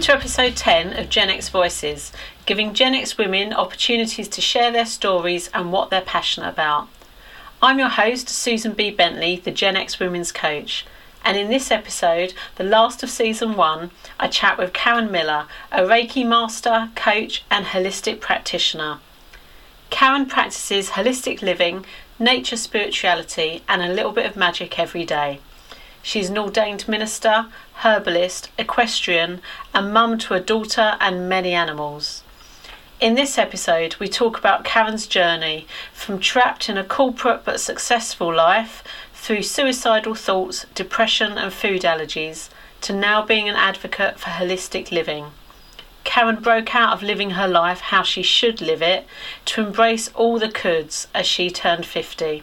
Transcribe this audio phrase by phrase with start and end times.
[0.00, 2.10] Welcome to episode 10 of Gen X Voices,
[2.46, 6.88] giving Gen X women opportunities to share their stories and what they're passionate about.
[7.60, 8.90] I'm your host, Susan B.
[8.90, 10.86] Bentley, the Gen X Women's Coach,
[11.22, 15.82] and in this episode, the last of season one, I chat with Karen Miller, a
[15.82, 19.00] Reiki master, coach, and holistic practitioner.
[19.90, 21.84] Karen practices holistic living,
[22.18, 25.40] nature spirituality, and a little bit of magic every day.
[26.02, 27.48] She's an ordained minister,
[27.82, 29.40] herbalist, equestrian,
[29.72, 32.22] and mum to a daughter and many animals.
[33.00, 38.34] In this episode, we talk about Karen's journey from trapped in a corporate but successful
[38.34, 38.84] life
[39.14, 42.50] through suicidal thoughts, depression, and food allergies
[42.82, 45.26] to now being an advocate for holistic living.
[46.04, 49.06] Karen broke out of living her life how she should live it
[49.44, 52.42] to embrace all the coulds as she turned 50.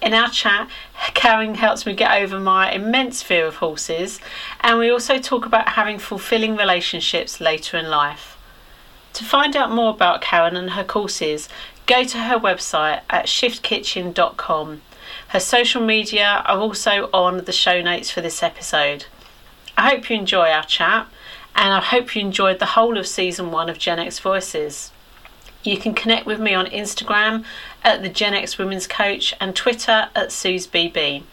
[0.00, 0.68] In our chat,
[1.14, 4.20] Karen helps me get over my immense fear of horses,
[4.60, 8.36] and we also talk about having fulfilling relationships later in life.
[9.14, 11.48] To find out more about Karen and her courses,
[11.86, 14.82] go to her website at shiftkitchen.com.
[15.28, 19.06] Her social media are also on the show notes for this episode.
[19.76, 21.08] I hope you enjoy our chat,
[21.56, 24.92] and I hope you enjoyed the whole of season one of Gen X Voices.
[25.62, 27.44] You can connect with me on Instagram
[27.82, 31.24] at the Gen X Women's Coach and Twitter at SuzBB.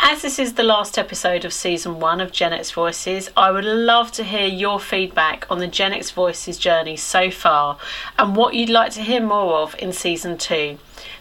[0.00, 3.64] As this is the last episode of season one of Gen X Voices, I would
[3.64, 7.78] love to hear your feedback on the Gen X Voices journey so far
[8.16, 10.78] and what you'd like to hear more of in season two.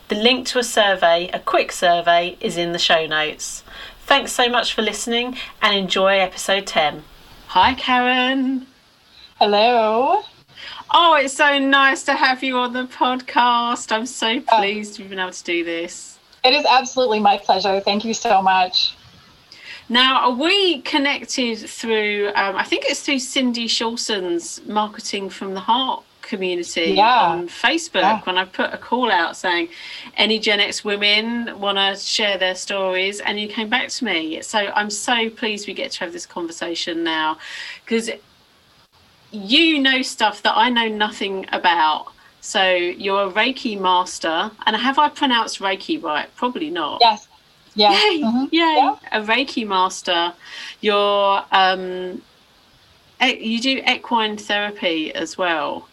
[0.09, 3.63] The link to a survey, a quick survey, is in the show notes.
[4.05, 7.03] Thanks so much for listening and enjoy episode 10.
[7.47, 8.67] Hi, Karen.
[9.39, 10.21] Hello.
[10.91, 13.91] Oh, it's so nice to have you on the podcast.
[13.91, 16.17] I'm so pleased you've been able to do this.
[16.43, 17.79] It is absolutely my pleasure.
[17.81, 18.95] Thank you so much.
[19.89, 26.03] Now, we connected through, um, I think it's through Cindy Shawson's Marketing from the Heart
[26.21, 27.21] community yeah.
[27.21, 28.21] on Facebook yeah.
[28.23, 29.69] when I put a call out saying
[30.17, 34.41] any Gen X women want to share their stories, and you came back to me.
[34.41, 37.37] So I'm so pleased we get to have this conversation now
[37.85, 38.09] because
[39.31, 42.07] you know stuff that I know nothing about.
[42.41, 46.33] So you're a Reiki master, and have I pronounced Reiki right?
[46.35, 46.99] Probably not.
[47.01, 47.27] Yes.
[47.75, 47.91] Yeah.
[47.91, 48.21] Yay!
[48.21, 48.45] Mm-hmm.
[48.51, 48.75] Yay!
[48.77, 48.95] Yeah.
[49.11, 50.33] A Reiki master.
[50.81, 52.21] You're um,
[53.21, 55.87] you do equine therapy as well.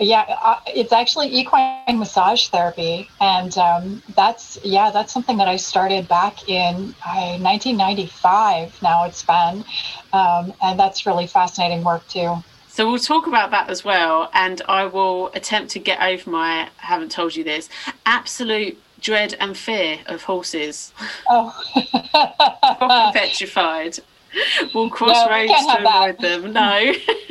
[0.00, 5.56] Yeah, uh, it's actually equine massage therapy, and um, that's yeah, that's something that I
[5.56, 8.82] started back in uh, 1995.
[8.82, 9.64] Now it's been,
[10.12, 12.36] um, and that's really fascinating work too.
[12.68, 16.62] So we'll talk about that as well, and I will attempt to get over my,
[16.62, 17.68] I haven't told you this
[18.06, 20.92] absolute dread and fear of horses.
[21.28, 21.54] Oh,
[23.14, 23.98] petrified.
[24.74, 26.52] We'll cross no, roads to avoid them.
[26.54, 26.94] No.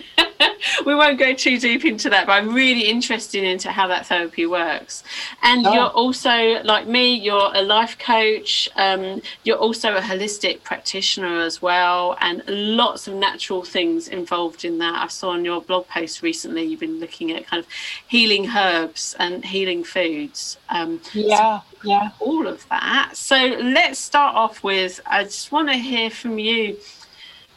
[0.86, 4.46] we won't go too deep into that, but I'm really interested into how that therapy
[4.46, 5.03] works.
[5.42, 5.74] And oh.
[5.74, 8.69] you're also, like me, you're a life coach.
[8.75, 14.78] Um, you're also a holistic practitioner as well, and lots of natural things involved in
[14.80, 15.03] that.
[15.03, 17.69] I saw on your blog post recently you've been looking at kind of
[18.08, 20.58] healing herbs and healing foods.
[20.69, 22.09] Um, yeah, so yeah.
[22.19, 23.12] All of that.
[23.16, 26.78] So let's start off with I just want to hear from you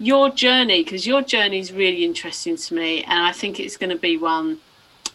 [0.05, 3.89] your journey because your journey is really interesting to me and i think it's going
[3.89, 4.59] to be one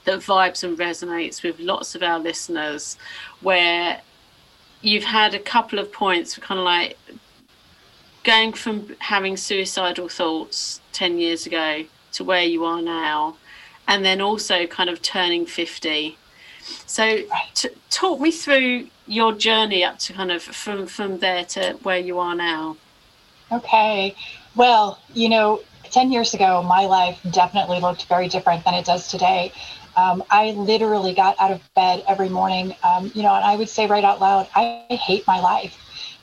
[0.05, 2.97] that vibes and resonates with lots of our listeners
[3.41, 4.01] where
[4.81, 6.97] you've had a couple of points kind of like
[8.23, 13.37] going from having suicidal thoughts 10 years ago to where you are now
[13.87, 16.17] and then also kind of turning 50
[16.87, 17.19] so
[17.53, 21.97] t- talk me through your journey up to kind of from from there to where
[21.97, 22.77] you are now.
[23.51, 24.15] Okay
[24.55, 25.61] well, you know,
[25.91, 29.51] 10 years ago, my life definitely looked very different than it does today.
[29.95, 33.69] Um, I literally got out of bed every morning, um, you know, and I would
[33.69, 35.75] say right out loud, I hate my life.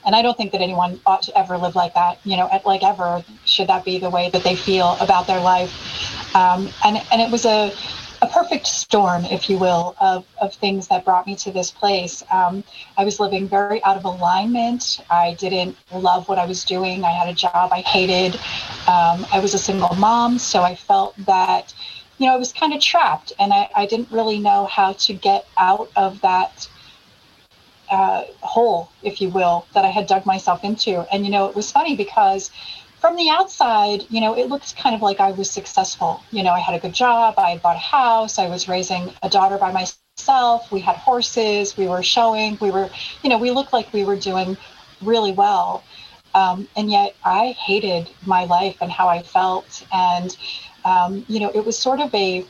[0.05, 2.83] And I don't think that anyone ought to ever live like that, you know, like
[2.83, 6.35] ever should that be the way that they feel about their life.
[6.35, 7.73] Um, and, and it was a,
[8.21, 12.23] a perfect storm, if you will, of, of things that brought me to this place.
[12.31, 12.63] Um,
[12.97, 15.01] I was living very out of alignment.
[15.09, 17.03] I didn't love what I was doing.
[17.03, 18.35] I had a job I hated.
[18.87, 21.73] Um, I was a single mom, so I felt that,
[22.17, 25.13] you know, I was kind of trapped and I, I didn't really know how to
[25.13, 26.67] get out of that
[27.91, 31.05] uh, hole, if you will, that I had dug myself into.
[31.13, 32.51] And, you know, it was funny because
[33.07, 36.21] from the outside, you know, it looked kind of like I was successful.
[36.29, 39.13] You know, I had a good job, I had bought a house, I was raising
[39.23, 42.89] a daughter by myself, we had horses, we were showing, we were,
[43.23, 44.57] you know, we looked like we were doing
[45.01, 45.85] really well.
[46.35, 49.87] Um, and yet I hated my life and how I felt.
[49.93, 50.35] And,
[50.83, 52.43] um, you know, it was sort of a,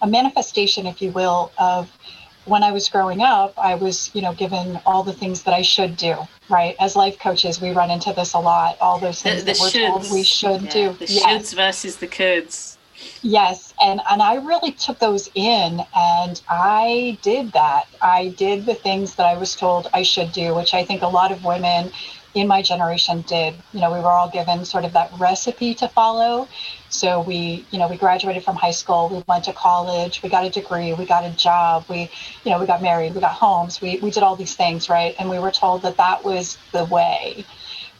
[0.00, 1.96] a manifestation, if you will, of
[2.44, 5.62] when I was growing up, I was, you know, given all the things that I
[5.62, 6.16] should do,
[6.48, 6.74] right?
[6.80, 9.60] As life coaches, we run into this a lot, all those things the, the that
[9.60, 10.02] we're shoulds.
[10.02, 10.92] told we should yeah, do.
[10.94, 11.24] The yes.
[11.24, 12.78] shoulds versus the coulds.
[13.22, 17.88] Yes, and and I really took those in and I did that.
[18.00, 21.08] I did the things that I was told I should do, which I think a
[21.08, 21.90] lot of women
[22.34, 23.54] in my generation did.
[23.72, 26.48] You know, we were all given sort of that recipe to follow.
[26.88, 30.44] So we, you know, we graduated from high school, we went to college, we got
[30.44, 32.10] a degree, we got a job, we,
[32.44, 35.14] you know, we got married, we got homes, we, we did all these things, right?
[35.18, 37.44] And we were told that that was the way.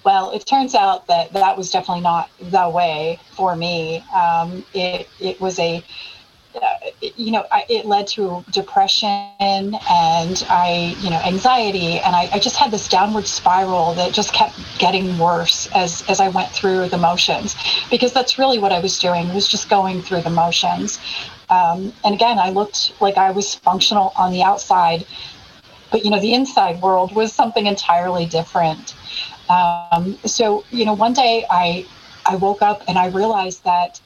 [0.04, 4.04] Well, it turns out that that was definitely not the way for me.
[4.12, 5.84] Um, it, it was a,
[6.54, 9.08] uh, you know, I, it led to depression
[9.40, 14.32] and I, you know, anxiety, and I, I, just had this downward spiral that just
[14.32, 17.56] kept getting worse as as I went through the motions,
[17.90, 20.98] because that's really what I was doing was just going through the motions.
[21.48, 25.06] Um, and again, I looked like I was functional on the outside,
[25.90, 28.94] but you know, the inside world was something entirely different.
[29.48, 31.86] Um, so, you know, one day I
[32.26, 34.00] I woke up and I realized that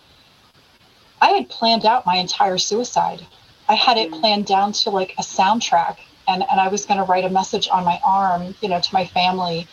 [1.20, 3.26] I had planned out my entire suicide.
[3.68, 4.20] I had it mm.
[4.20, 5.98] planned down to like a soundtrack,
[6.28, 8.94] and, and I was going to write a message on my arm, you know, to
[8.94, 9.66] my family.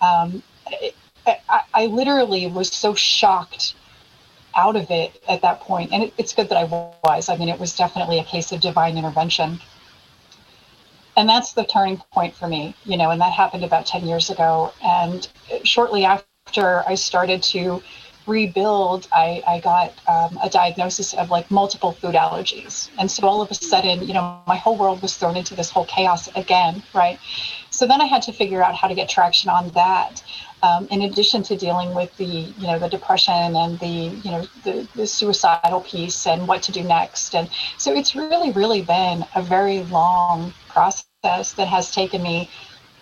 [0.00, 0.94] Um, it,
[1.26, 3.74] I, I, literally was so shocked
[4.54, 7.28] out of it at that point, and it, it's good that I was.
[7.28, 9.58] I mean, it was definitely a case of divine intervention,
[11.16, 13.10] and that's the turning point for me, you know.
[13.10, 15.26] And that happened about ten years ago, and
[15.64, 17.82] shortly after, I started to
[18.26, 22.90] rebuild, I, I got um, a diagnosis of like multiple food allergies.
[22.98, 25.70] And so all of a sudden, you know, my whole world was thrown into this
[25.70, 27.18] whole chaos again, right?
[27.70, 30.22] So then I had to figure out how to get traction on that.
[30.62, 34.46] Um, in addition to dealing with the, you know, the depression and the, you know,
[34.64, 37.34] the, the suicidal piece and what to do next.
[37.34, 42.50] And so it's really, really been a very long process that has taken me,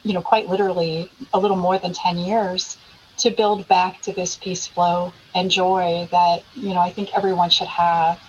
[0.02, 2.76] you know, quite literally a little more than 10 years
[3.18, 7.50] to build back to this peace flow and joy that you know I think everyone
[7.50, 8.20] should have.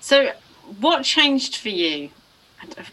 [0.00, 0.32] So,
[0.80, 2.10] what changed for you?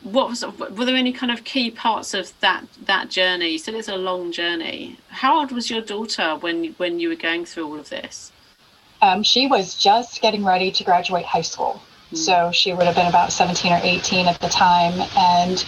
[0.04, 3.50] What was were there any kind of key parts of that that journey?
[3.50, 4.98] You said it's a long journey.
[5.10, 8.32] How old was your daughter when when you were going through all of this?
[9.02, 11.82] Um, she was just getting ready to graduate high school.
[12.10, 12.16] Hmm.
[12.16, 14.94] So she would have been about 17 or 18 at the time.
[15.18, 15.66] And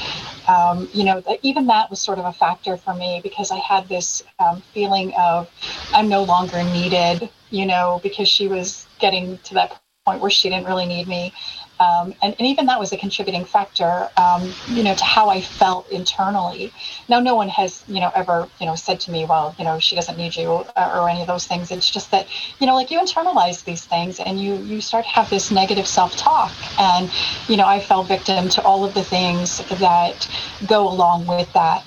[0.47, 3.87] um, you know, even that was sort of a factor for me because I had
[3.89, 5.49] this um, feeling of
[5.93, 10.49] I'm no longer needed, you know, because she was getting to that point where she
[10.49, 11.33] didn't really need me.
[11.79, 15.41] Um, and, and, even that was a contributing factor, um, you know, to how I
[15.41, 16.73] felt internally.
[17.07, 19.77] Now, no one has, you know, ever, you know, said to me, well, you know,
[19.77, 21.69] she doesn't need you or, uh, or any of those things.
[21.69, 22.27] It's just that,
[22.59, 25.87] you know, like you internalize these things and you you start to have this negative
[25.87, 26.51] self-talk.
[26.79, 27.11] And,
[27.47, 30.27] you know, I fell victim to all of the things that
[30.65, 31.83] go along with that.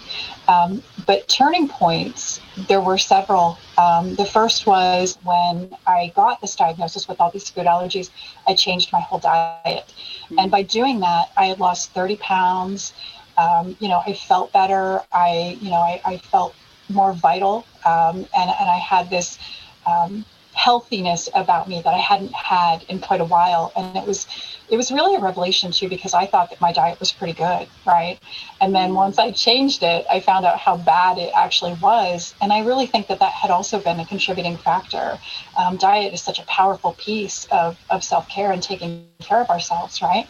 [0.47, 3.59] Um, but turning points, there were several.
[3.79, 8.11] Um, the first was when I got this diagnosis with all these food allergies,
[8.47, 9.93] I changed my whole diet.
[10.25, 10.39] Mm-hmm.
[10.39, 12.93] And by doing that, I had lost 30 pounds.
[13.39, 15.03] Um, you know, I felt better.
[15.13, 16.55] I, you know, I, I felt
[16.89, 17.67] more vital.
[17.85, 19.39] Um, and, and I had this
[19.87, 23.73] um, healthiness about me that I hadn't had in quite a while.
[23.77, 24.27] And it was
[24.69, 27.69] it was really a revelation too because I thought that my diet was pretty good,
[27.87, 28.19] right?
[28.61, 32.35] And then once I changed it, I found out how bad it actually was.
[32.41, 35.19] And I really think that that had also been a contributing factor.
[35.59, 39.51] Um, diet is such a powerful piece of, of self care and taking care of
[39.51, 40.29] ourselves, right?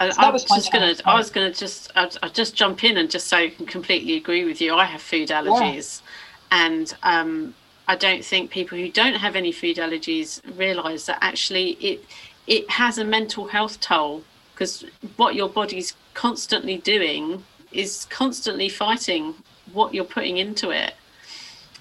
[0.00, 0.96] So I was just gonna.
[1.04, 1.92] I was gonna just.
[1.94, 4.74] I'll, I'll, just jump in and just say I can completely agree with you.
[4.74, 6.02] I have food allergies,
[6.50, 6.66] yeah.
[6.66, 7.54] and um,
[7.88, 12.04] I don't think people who don't have any food allergies realise that actually it
[12.46, 14.22] it has a mental health toll
[14.52, 14.84] because
[15.16, 19.34] what your body's constantly doing is constantly fighting
[19.72, 20.94] what you're putting into it.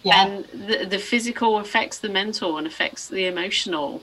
[0.03, 0.25] Yeah.
[0.25, 4.01] And the, the physical affects the mental and affects the emotional.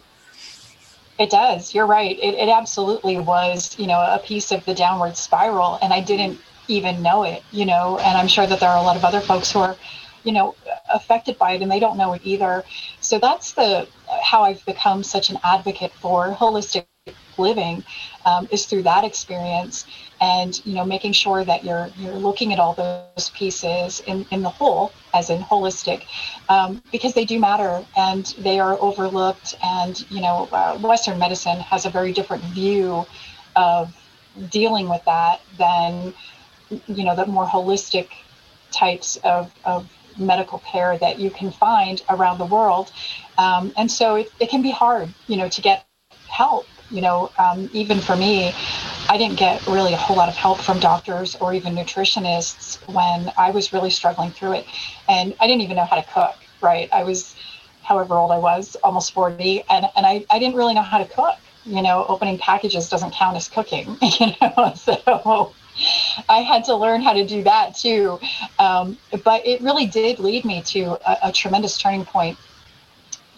[1.19, 1.75] It does.
[1.75, 2.17] You're right.
[2.19, 5.79] It, it absolutely was, you know, a piece of the downward spiral.
[5.83, 6.39] And I didn't
[6.69, 9.21] even know it, you know, and I'm sure that there are a lot of other
[9.21, 9.77] folks who are
[10.25, 10.55] you know
[10.93, 12.65] affected by it and they don't know it either.
[13.01, 13.89] So that's the
[14.23, 16.87] how i've become such an advocate for holistic
[17.39, 17.85] living
[18.27, 19.87] um, is through that experience
[20.21, 24.43] and you know making sure that you're you're looking at all those pieces in, in
[24.43, 26.05] the whole as in holistic
[26.49, 29.55] um, because they do matter and they are overlooked.
[29.63, 33.07] And you know uh, western medicine has a very different view
[33.57, 33.95] of
[34.51, 36.15] dealing with that than
[36.71, 38.09] you know the more holistic
[38.71, 42.93] types of, of medical care that you can find around the world.
[43.37, 45.87] Um, and so it, it can be hard, you know, to get
[46.29, 46.67] help.
[46.91, 48.53] You know, um, even for me,
[49.11, 53.31] I didn't get really a whole lot of help from doctors or even nutritionists when
[53.37, 54.67] I was really struggling through it.
[55.07, 56.89] And I didn't even know how to cook, right?
[56.93, 57.37] I was,
[57.83, 61.05] however old I was, almost 40, and, and I, I didn't really know how to
[61.05, 61.37] cook.
[61.65, 65.53] You know, opening packages doesn't count as cooking, you know, so
[66.29, 68.19] I had to learn how to do that too.
[68.59, 72.39] Um, but it really did lead me to a, a tremendous turning point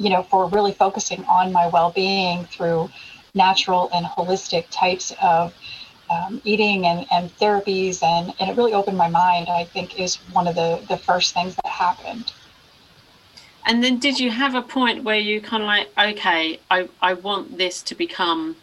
[0.01, 2.89] you know, for really focusing on my well-being through
[3.35, 5.55] natural and holistic types of
[6.11, 10.17] um, eating and, and therapies and, and it really opened my mind i think is
[10.33, 12.33] one of the, the first things that happened
[13.65, 17.13] and then did you have a point where you kind of like okay i, I
[17.13, 18.57] want this to become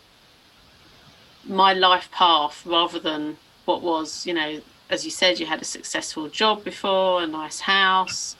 [1.46, 4.60] my life path rather than what was you know
[4.90, 8.36] as you said you had a successful job before a nice house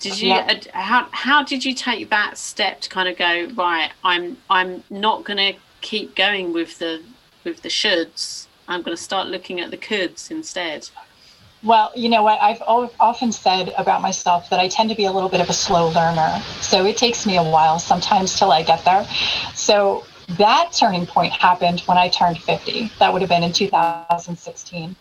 [0.00, 0.60] did you yeah.
[0.72, 3.90] how how did you take that step to kind of go right?
[4.04, 7.02] I'm I'm not going to keep going with the
[7.44, 8.46] with the shoulds.
[8.68, 10.88] I'm going to start looking at the coulds instead.
[11.64, 12.40] Well, you know what?
[12.40, 15.52] I've often said about myself that I tend to be a little bit of a
[15.52, 16.40] slow learner.
[16.60, 19.04] So it takes me a while sometimes till I get there.
[19.54, 20.04] So
[20.36, 22.92] that turning point happened when I turned 50.
[22.98, 24.94] That would have been in 2016.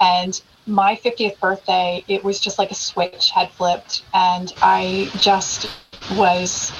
[0.00, 5.68] And my 50th birthday, it was just like a switch had flipped, and I just
[6.16, 6.72] was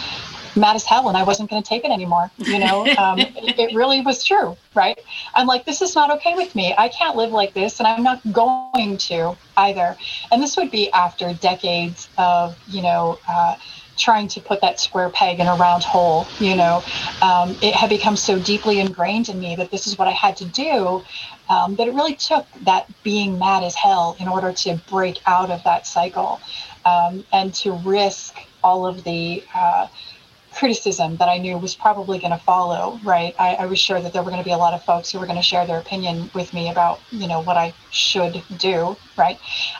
[0.56, 2.30] mad as hell and I wasn't going to take it anymore.
[2.38, 4.98] You know, um, it, really was true, right?
[5.34, 6.74] I'm like, this is not okay with me.
[6.76, 9.96] I can't live like this, and I'm not going to either.
[10.32, 13.56] And this would be after decades of, you know, uh,
[14.00, 16.26] trying to put that square peg in a round hole.
[16.38, 16.82] You know,
[17.22, 20.36] um, it had become so deeply ingrained in me that this is what I had
[20.38, 21.02] to do
[21.50, 25.50] um, that it really took that being mad as hell in order to break out
[25.50, 26.40] of that cycle
[26.84, 29.88] um, and to risk all of the uh,
[30.52, 33.34] criticism that I knew was probably going to follow, right?
[33.38, 35.18] I, I, was sure that there were going to be a lot of folks who
[35.18, 38.96] were going to share their opinion with me about, you know, what I should do,
[39.16, 39.38] right?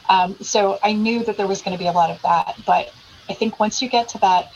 [0.09, 2.57] Um, so I knew that there was going to be a lot of that.
[2.67, 2.93] But
[3.31, 4.53] I think once you get to that,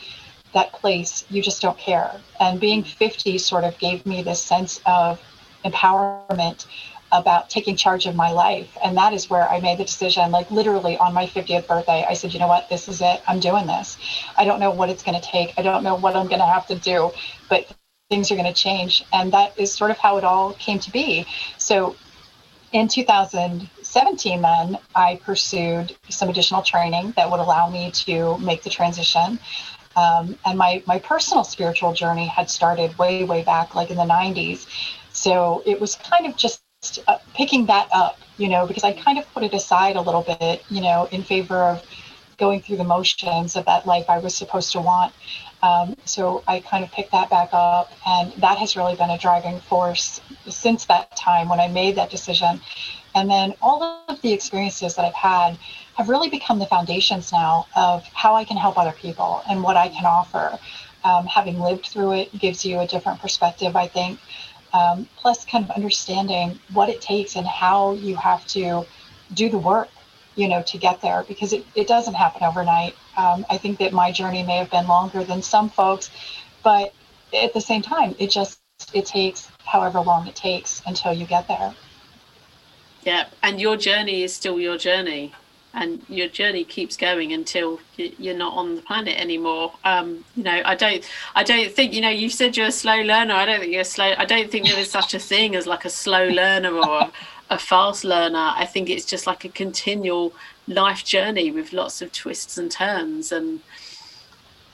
[0.53, 2.11] that place, you just don't care.
[2.39, 5.21] And being 50 sort of gave me this sense of
[5.63, 6.67] empowerment
[7.11, 8.77] about taking charge of my life.
[8.83, 12.13] And that is where I made the decision, like literally on my 50th birthday, I
[12.13, 13.21] said, you know what, this is it.
[13.27, 13.97] I'm doing this.
[14.37, 15.53] I don't know what it's going to take.
[15.57, 17.11] I don't know what I'm going to have to do,
[17.49, 17.73] but
[18.09, 19.05] things are going to change.
[19.13, 21.25] And that is sort of how it all came to be.
[21.57, 21.95] So
[22.71, 22.87] in
[23.95, 29.39] 2017, then I pursued some additional training that would allow me to make the transition.
[29.95, 34.03] Um, and my, my personal spiritual journey had started way, way back, like in the
[34.03, 34.67] 90s.
[35.13, 36.61] So it was kind of just
[37.07, 40.23] uh, picking that up, you know, because I kind of put it aside a little
[40.23, 41.85] bit, you know, in favor of
[42.37, 45.13] going through the motions of that life I was supposed to want.
[45.63, 49.17] Um, so I kind of picked that back up, and that has really been a
[49.17, 52.59] driving force since that time when I made that decision.
[53.15, 55.57] And then all of the experiences that I've had
[55.95, 59.77] have really become the foundations now of how I can help other people and what
[59.77, 60.59] I can offer.
[61.03, 64.19] Um, having lived through it gives you a different perspective, I think
[64.75, 68.85] um, plus kind of understanding what it takes and how you have to
[69.33, 69.89] do the work
[70.35, 73.93] you know to get there because it, it doesn't happen overnight um, i think that
[73.93, 76.11] my journey may have been longer than some folks
[76.63, 76.93] but
[77.33, 78.59] at the same time it just
[78.93, 81.73] it takes however long it takes until you get there
[83.05, 85.33] yeah and your journey is still your journey
[85.75, 89.73] and your journey keeps going until you're not on the planet anymore.
[89.83, 91.03] Um, you know, I don't,
[91.35, 93.33] I don't think, you know, you said you're a slow learner.
[93.33, 94.13] I don't think you're slow.
[94.17, 97.11] I don't think there is such a thing as like a slow learner or a,
[97.49, 98.53] a fast learner.
[98.55, 100.33] I think it's just like a continual
[100.67, 103.59] life journey with lots of twists and turns and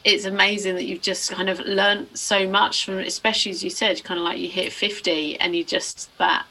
[0.04, 4.02] it's amazing that you've just kind of learned so much from especially as you said
[4.04, 6.46] kind of like you hit 50 and you just that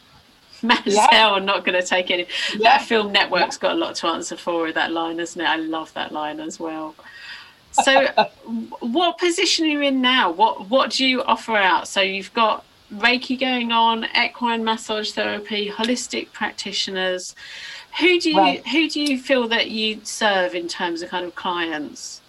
[0.63, 1.31] Marcel yeah.
[1.31, 2.27] are not going to take any.
[2.53, 2.79] Yeah.
[2.79, 5.47] That film network's got a lot to answer for with that line, isn't it?
[5.47, 6.95] I love that line as well.
[7.73, 8.07] So,
[8.81, 10.31] what position are you in now?
[10.31, 11.89] What What do you offer out?
[11.89, 17.35] So you've got Reiki going on, equine massage therapy, holistic practitioners.
[18.01, 18.67] Who do you right.
[18.69, 22.21] Who do you feel that you serve in terms of kind of clients?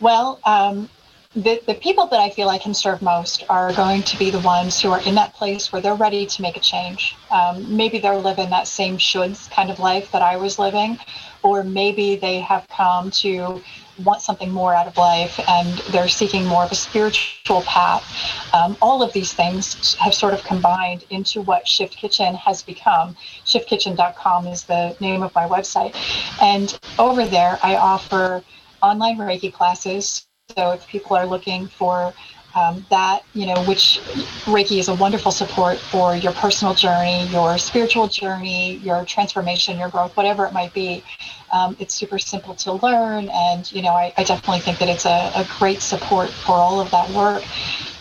[0.00, 0.88] Well, um,
[1.36, 4.40] the, the people that I feel I can serve most are going to be the
[4.40, 7.14] ones who are in that place where they're ready to make a change.
[7.30, 10.98] Um, maybe they're living that same shoulds kind of life that I was living,
[11.44, 13.62] or maybe they have come to
[14.02, 18.04] want something more out of life and they're seeking more of a spiritual path.
[18.52, 23.14] Um, all of these things have sort of combined into what Shift Kitchen has become.
[23.44, 25.94] ShiftKitchen.com is the name of my website.
[26.42, 28.42] And over there, I offer
[28.82, 30.26] online Reiki classes.
[30.56, 32.12] So if people are looking for
[32.54, 34.00] um, that, you know, which
[34.44, 39.88] Reiki is a wonderful support for your personal journey, your spiritual journey, your transformation, your
[39.88, 41.04] growth, whatever it might be.
[41.52, 45.04] Um, it's super simple to learn, and you know, I, I definitely think that it's
[45.04, 47.44] a, a, great support for all of that work.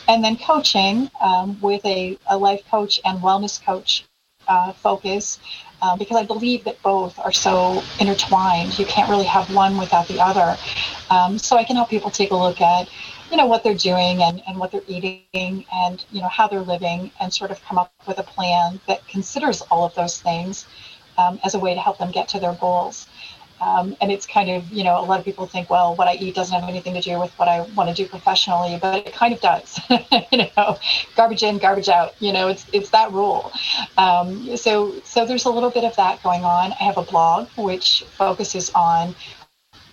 [0.08, 4.06] And then coaching um, with a, a life coach and wellness coach
[4.48, 5.39] uh, focus.
[5.81, 8.77] Uh, because I believe that both are so intertwined.
[8.77, 10.57] You can't really have one without the other.
[11.09, 12.89] Um, so I can help people take a look at
[13.31, 16.62] you know what they're doing and, and what they're eating and you know how they're
[16.62, 20.65] living and sort of come up with a plan that considers all of those things
[21.17, 23.07] um, as a way to help them get to their goals
[23.62, 26.13] um, and it's kind of you know a lot of people think well what i
[26.16, 29.13] eat doesn't have anything to do with what i want to do professionally but it
[29.13, 29.80] kind of does
[30.32, 30.78] you know
[31.16, 33.51] garbage in garbage out you know it's it's that rule
[33.98, 37.48] um, so so there's a little bit of that going on i have a blog
[37.58, 39.16] which focuses on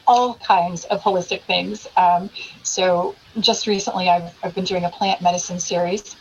[0.06, 1.88] all kinds of holistic things.
[1.96, 2.30] Um,
[2.62, 6.16] so just recently, I've, I've been doing a plant medicine series.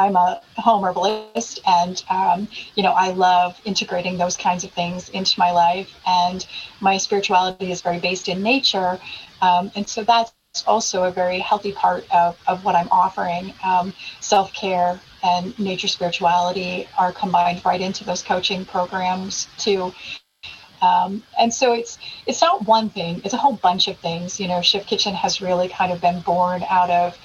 [0.00, 5.08] I'm a home herbalist, and um, you know I love integrating those kinds of things
[5.10, 5.90] into my life.
[6.06, 6.46] And
[6.80, 8.98] my spirituality is very based in nature,
[9.42, 10.34] um, and so that's
[10.66, 13.54] also a very healthy part of, of what I'm offering.
[13.64, 19.92] Um, Self care and nature spirituality are combined right into those coaching programs too.
[20.82, 24.40] Um, and so it's it's not one thing; it's a whole bunch of things.
[24.40, 27.18] You know, Shift Kitchen has really kind of been born out of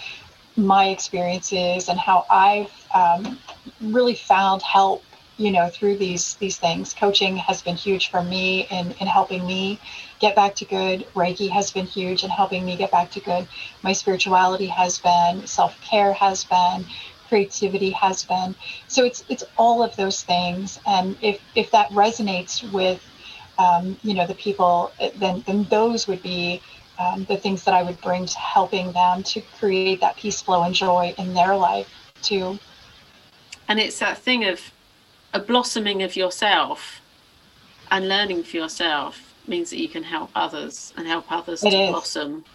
[0.57, 3.39] my experiences and how I've um,
[3.81, 5.03] really found help.
[5.37, 9.45] You know, through these these things, coaching has been huge for me in in helping
[9.45, 9.81] me
[10.19, 11.05] get back to good.
[11.13, 13.45] Reiki has been huge in helping me get back to good.
[13.83, 16.85] My spirituality has been, self care has been,
[17.27, 18.55] creativity has been.
[18.87, 20.79] So it's it's all of those things.
[20.85, 23.03] And if if that resonates with
[23.57, 26.61] um, you know, the people, then, then those would be
[26.99, 30.63] um, the things that I would bring to helping them to create that peace, flow,
[30.63, 31.89] and joy in their life
[32.21, 32.59] too.
[33.67, 34.71] And it's that thing of
[35.33, 37.01] a blossoming of yourself
[37.91, 41.77] and learning for yourself means that you can help others and help others it to
[41.77, 41.89] is.
[41.89, 42.45] blossom.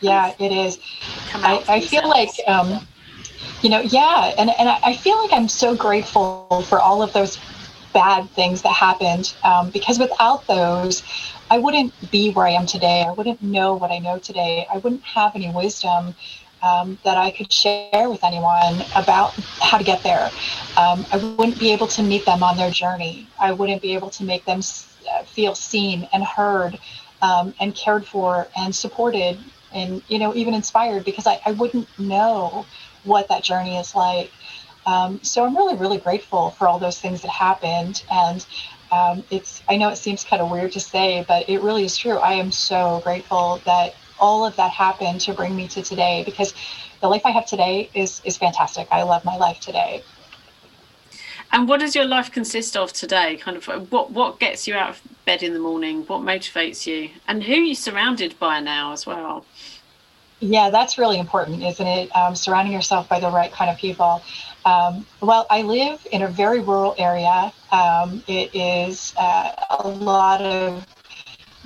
[0.00, 0.78] Yeah, it is.
[1.34, 2.86] I, I feel like, um,
[3.62, 7.38] you know, yeah, and, and I feel like I'm so grateful for all of those
[7.94, 11.02] bad things that happened um, because without those
[11.50, 13.04] i wouldn't be where i am today.
[13.06, 14.66] I wouldn't know what i know today.
[14.72, 16.14] I wouldn't have any wisdom
[16.62, 20.30] um, that i could share with anyone about how to get there.
[20.76, 23.28] Um, i wouldn't be able to meet them on their journey.
[23.38, 24.60] I wouldn't be able to make them
[25.12, 26.78] uh, feel seen and heard
[27.22, 29.38] um, and cared for and supported
[29.72, 32.66] and you know even inspired because I, I wouldn't know
[33.04, 34.30] what that journey is like.
[34.86, 38.04] Um, so I'm really, really grateful for all those things that happened.
[38.10, 38.46] And
[38.92, 41.96] um, it's, I know it seems kind of weird to say, but it really is
[41.96, 42.18] true.
[42.18, 46.54] I am so grateful that all of that happened to bring me to today because
[47.00, 48.88] the life I have today is, is fantastic.
[48.90, 50.02] I love my life today.
[51.52, 53.36] And what does your life consist of today?
[53.36, 56.02] Kind of what what gets you out of bed in the morning?
[56.06, 57.10] What motivates you?
[57.28, 59.46] And who are you surrounded by now as well?
[60.40, 62.14] Yeah, that's really important, isn't it?
[62.14, 64.22] Um, surrounding yourself by the right kind of people.
[64.66, 67.52] Um, well, I live in a very rural area.
[67.72, 70.84] Um, it is uh, a lot of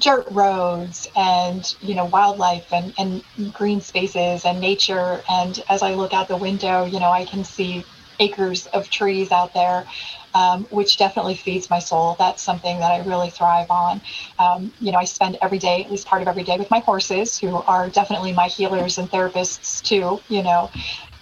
[0.00, 5.22] dirt roads and you know wildlife and, and green spaces and nature.
[5.30, 7.84] And as i look out the window you know i can see
[8.20, 9.86] acres of trees out there
[10.34, 12.16] um, which definitely feeds my soul.
[12.18, 14.00] That's something that i really thrive on.
[14.38, 16.80] Um, you know i spend every day at least part of every day with my
[16.80, 20.70] horses who are definitely my healers and therapists too you know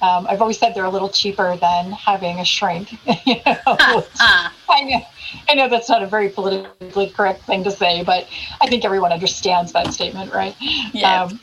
[0.00, 2.92] um, I've always said they're a little cheaper than having a shrink.
[3.26, 3.62] you know,
[4.20, 5.00] I know,
[5.48, 8.28] I know that's not a very politically correct thing to say, but
[8.60, 10.54] I think everyone understands that statement, right?
[10.92, 11.24] Yeah.
[11.24, 11.40] Um,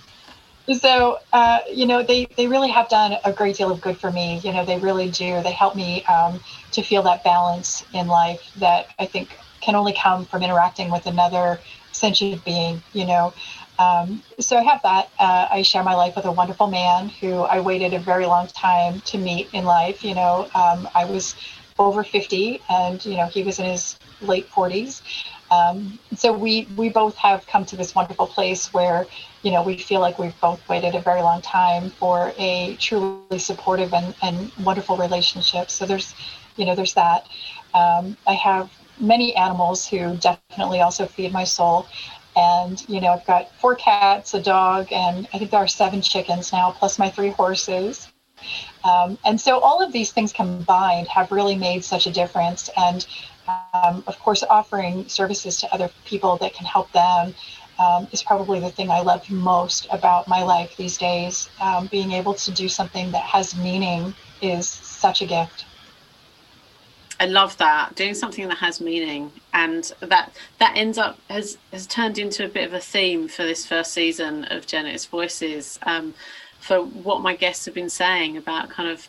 [0.74, 4.12] so uh, you know, they they really have done a great deal of good for
[4.12, 4.40] me.
[4.40, 5.42] You know, they really do.
[5.42, 6.40] They help me um,
[6.72, 11.06] to feel that balance in life that I think can only come from interacting with
[11.06, 11.60] another
[11.92, 12.82] sentient being.
[12.94, 13.34] You know.
[13.80, 15.10] Um, so I have that.
[15.20, 18.48] Uh, I share my life with a wonderful man who I waited a very long
[18.48, 20.04] time to meet in life.
[20.04, 21.36] You know, um, I was
[21.78, 25.02] over 50 and, you know, he was in his late 40s.
[25.52, 29.06] Um, so we we both have come to this wonderful place where
[29.44, 33.40] you know we feel like we've both waited a very long time for a truly
[33.40, 35.70] supportive and, and wonderful relationship.
[35.70, 36.16] So there's
[36.58, 37.28] you know there's that.
[37.74, 41.86] Um, I have many animals who definitely also feed my soul.
[42.36, 46.02] And, you know, I've got four cats, a dog, and I think there are seven
[46.02, 48.12] chickens now, plus my three horses.
[48.84, 52.70] Um, and so all of these things combined have really made such a difference.
[52.76, 53.06] And
[53.48, 57.34] um, of course, offering services to other people that can help them
[57.80, 61.50] um, is probably the thing I love most about my life these days.
[61.62, 65.66] Um, being able to do something that has meaning is such a gift.
[67.20, 71.88] I love that doing something that has meaning, and that that ends up has has
[71.88, 75.80] turned into a bit of a theme for this first season of X Voices.
[75.84, 76.14] Um,
[76.60, 79.08] for what my guests have been saying about kind of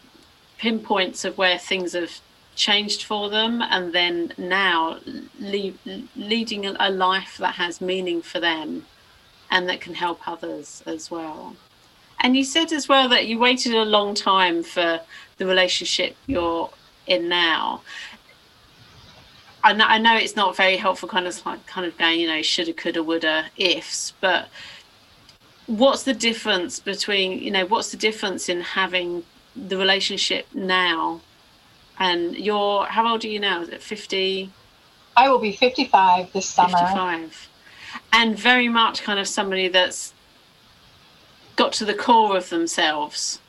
[0.58, 2.20] pinpoints of where things have
[2.54, 4.98] changed for them, and then now
[5.40, 5.78] lead,
[6.14, 8.84] leading a life that has meaning for them,
[9.50, 11.56] and that can help others as well.
[12.20, 15.00] And you said as well that you waited a long time for
[15.38, 16.70] the relationship you're
[17.06, 17.82] in now.
[19.64, 22.28] I know, I know it's not very helpful, kind of like kind of going, you
[22.28, 24.48] know, shoulda, coulda, woulda, ifs, but
[25.66, 29.24] what's the difference between, you know, what's the difference in having
[29.56, 31.20] the relationship now
[31.98, 33.62] and you're how old are you now?
[33.62, 34.50] Is it fifty?
[35.16, 36.76] I will be fifty-five this summer.
[36.76, 37.48] Fifty-five,
[38.12, 40.12] and very much kind of somebody that's
[41.56, 43.40] got to the core of themselves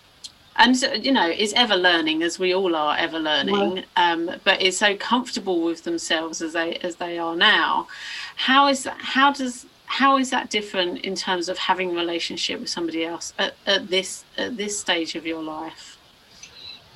[0.57, 4.77] and you know is ever learning as we all are ever learning um, but is
[4.77, 7.87] so comfortable with themselves as they as they are now.
[8.35, 12.59] How is that how does how is that different in terms of having a relationship
[12.59, 15.97] with somebody else at, at this at this stage of your life?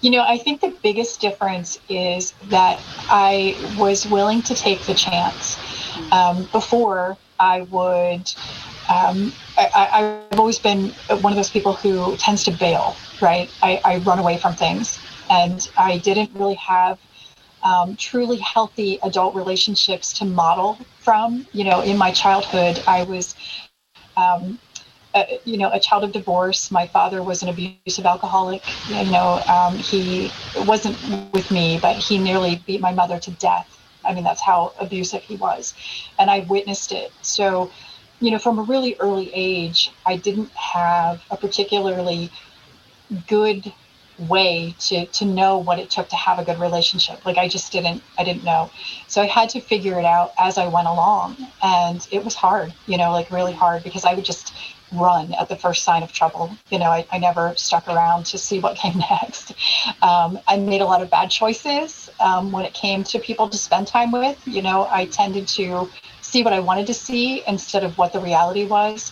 [0.02, 4.96] You know i think the biggest difference is that i was willing to take the
[4.96, 5.58] chance.
[5.92, 6.12] Mm.
[6.12, 8.34] um, before i would
[8.92, 10.90] um, I, have always been
[11.22, 13.50] one of those people who tends to bail, right?
[13.62, 15.00] I, I run away from things.
[15.30, 17.00] And I didn't really have
[17.64, 21.48] um, truly healthy adult relationships to model from.
[21.54, 23.36] You know, in my childhood, I was,
[24.18, 24.60] um,
[25.16, 26.70] a, you know, a child of divorce.
[26.72, 28.62] My father was an abusive alcoholic.
[28.90, 30.32] You know, um, he
[30.68, 30.98] wasn't
[31.32, 33.78] with me, but he nearly beat my mother to death.
[34.04, 35.74] I mean, that's how abusive he was.
[36.20, 37.12] And I witnessed it.
[37.22, 37.72] So,
[38.22, 42.32] you know, from a really early age, I didn't have a particularly
[43.28, 43.74] good
[44.30, 47.26] way to to know what it took to have a good relationship.
[47.26, 48.70] Like i just didn't i didn't know.
[49.08, 51.38] So i had to figure it out as i went along.
[51.64, 54.54] And it was hard you know like really hard because i would just
[54.94, 56.56] run at the first sign of trouble.
[56.70, 59.54] You know i, I never stuck around to see what came next.
[60.04, 63.58] Um, i made a lot of bad choices um, when it came to people to
[63.58, 64.40] spend time with.
[64.46, 65.90] You know i tended to
[66.32, 69.12] see what I wanted to see instead of what the reality was.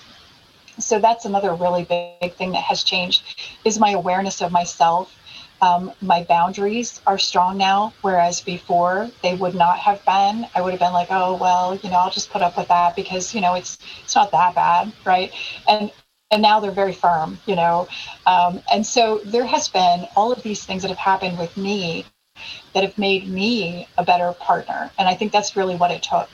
[0.80, 5.16] So that's another really big thing that has changed is my awareness of myself.
[5.62, 10.48] Um, my boundaries are strong now, whereas before they would not have been.
[10.56, 12.96] I would have been like, oh well, you know, I'll just put up with that
[12.96, 15.34] because you know it's it's not that bad, right?
[15.68, 15.92] And
[16.32, 17.88] and now they're very firm, you know.
[18.26, 22.06] Um, and so there has been all of these things that have happened with me
[22.74, 26.30] that have made me a better partner, and I think that's really what it took.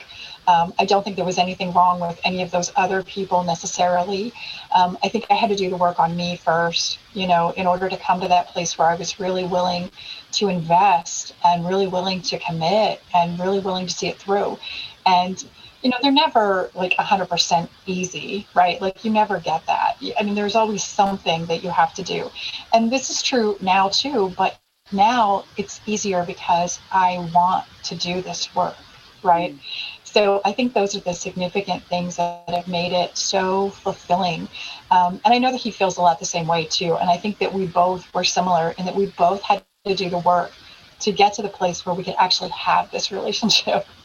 [0.48, 4.32] Um, I don't think there was anything wrong with any of those other people necessarily.
[4.74, 7.66] Um, I think I had to do the work on me first, you know, in
[7.66, 9.90] order to come to that place where I was really willing
[10.32, 14.58] to invest and really willing to commit and really willing to see it through.
[15.04, 15.42] And,
[15.82, 18.80] you know, they're never like 100% easy, right?
[18.80, 19.96] Like you never get that.
[20.18, 22.30] I mean, there's always something that you have to do.
[22.72, 24.58] And this is true now too, but
[24.92, 28.76] now it's easier because I want to do this work,
[29.24, 29.52] right?
[29.52, 34.48] Mm-hmm so I think those are the significant things that have made it so fulfilling.
[34.90, 36.96] Um, and I know that he feels a lot the same way too.
[36.96, 40.08] And I think that we both were similar in that we both had to do
[40.08, 40.52] the work
[41.00, 43.86] to get to the place where we could actually have this relationship.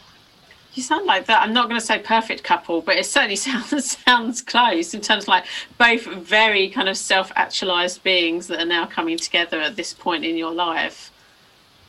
[0.74, 1.41] You sound like that.
[1.41, 5.26] I'm not going to say perfect couple, but it certainly sounds sounds close in terms
[5.26, 5.43] of like
[5.78, 10.38] both very kind of self-actualized beings that are now coming together at this point in
[10.38, 11.11] your life.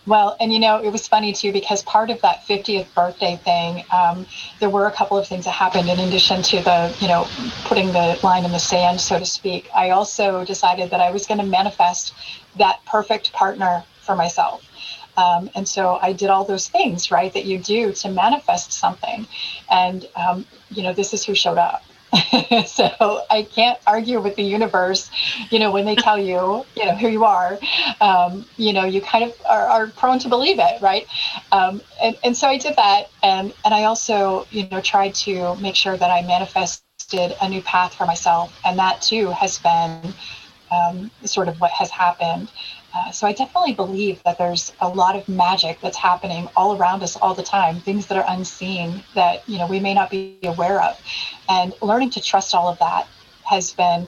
[0.04, 3.84] Well, and you know, it was funny too because part of that 50th birthday thing,
[3.92, 4.26] um,
[4.58, 7.26] there were a couple of things that happened in addition to the, you know,
[7.64, 9.70] putting the line in the sand, so to speak.
[9.74, 12.14] I also decided that I was going to manifest
[12.58, 14.68] that perfect partner for myself.
[15.16, 19.26] Um, and so I did all those things, right, that you do to manifest something.
[19.70, 21.84] And, um, you know, this is who showed up.
[22.66, 25.10] so I can't argue with the universe.
[25.50, 27.58] You know, when they tell you, you know, who you are,
[28.00, 31.06] um, you know, you kind of are, are, prone to believe it, right?
[31.52, 33.08] Um, and, and so I did that.
[33.22, 37.62] And, and I also, you know, tried to make sure that I manifested a new
[37.62, 38.58] path for myself.
[38.64, 40.12] And that too has been
[40.70, 42.50] um, sort of what has happened.
[42.94, 47.02] Uh, so I definitely believe that there's a lot of magic that's happening all around
[47.02, 50.38] us all the time, things that are unseen that you know we may not be
[50.44, 51.00] aware of,
[51.48, 53.08] and learning to trust all of that
[53.44, 54.06] has been,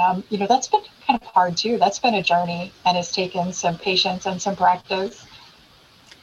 [0.00, 1.78] um, you know, that's been kind of hard too.
[1.78, 5.24] That's been a journey and has taken some patience and some practice.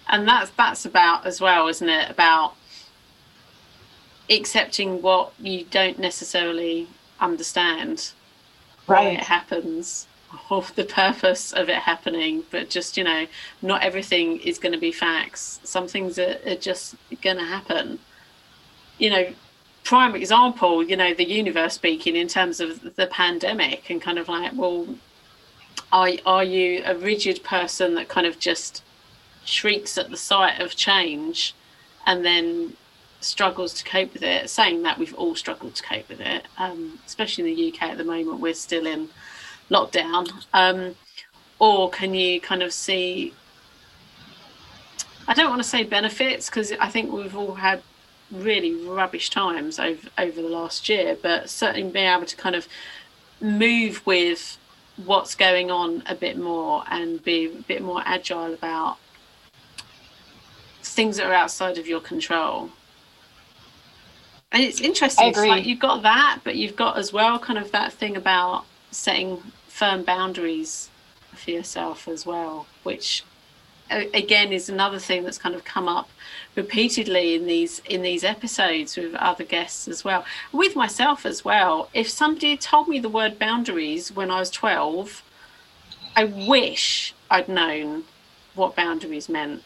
[0.10, 2.10] And that's that's about as well, isn't it?
[2.10, 2.56] About
[4.30, 6.88] accepting what you don't necessarily
[7.22, 8.12] understand,
[8.88, 9.13] right?
[9.13, 10.08] it happens
[10.50, 13.28] of the purpose of it happening, but just you know,
[13.62, 15.60] not everything is going to be facts.
[15.63, 18.00] Some things are, are just going to happen.
[18.98, 19.34] You know,
[19.84, 24.28] prime example, you know, the universe speaking in terms of the pandemic and kind of
[24.28, 24.88] like, well,
[25.91, 28.84] are are you a rigid person that kind of just
[29.46, 31.54] shrieks at the sight of change,
[32.06, 32.74] and then
[33.22, 34.50] struggles to cope with it?
[34.50, 37.98] Saying that we've all struggled to cope with it, um, especially in the UK at
[37.98, 39.10] the moment, we're still in
[39.74, 40.96] lockdown, um,
[41.60, 43.34] or can you kind of see?
[45.28, 47.82] I don't want to say benefits because I think we've all had
[48.32, 52.68] really rubbish times over over the last year, but certainly being able to kind of
[53.42, 54.58] move with
[55.06, 58.98] what's going on a bit more and be a bit more agile about
[60.82, 62.70] things that are outside of your control.
[64.52, 65.30] And it's interesting.
[65.30, 68.66] It's like you've got that, but you've got as well kind of that thing about
[68.92, 69.42] setting
[69.74, 70.92] firm boundaries
[71.34, 73.24] for yourself as well, which
[73.90, 76.10] again is another thing that's kind of come up
[76.56, 80.24] repeatedly in these in these episodes with other guests as well.
[80.52, 85.22] With myself as well if somebody told me the word boundaries when i was 12
[86.16, 88.04] i wish i'd known
[88.56, 89.64] what boundaries meant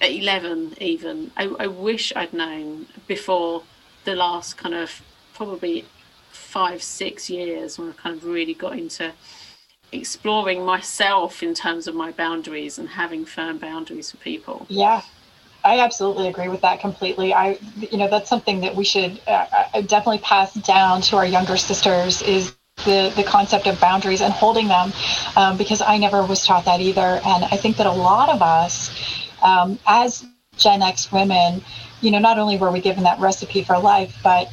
[0.00, 1.30] at 11 even.
[1.36, 3.64] I, I wish i'd known before
[4.04, 5.02] the last kind of
[5.34, 5.84] probably
[6.34, 9.12] five, six years when I kind of really got into
[9.92, 14.66] exploring myself in terms of my boundaries and having firm boundaries for people.
[14.68, 15.02] Yeah.
[15.64, 17.32] I absolutely agree with that completely.
[17.32, 21.24] I, you know, that's something that we should uh, uh definitely pass down to our
[21.24, 24.92] younger sisters is the, the concept of boundaries and holding them
[25.36, 27.00] um, because I never was taught that either.
[27.24, 28.90] And I think that a lot of us,
[29.42, 31.62] um, as Gen X women,
[32.00, 34.50] you know, not only were we given that recipe for life, but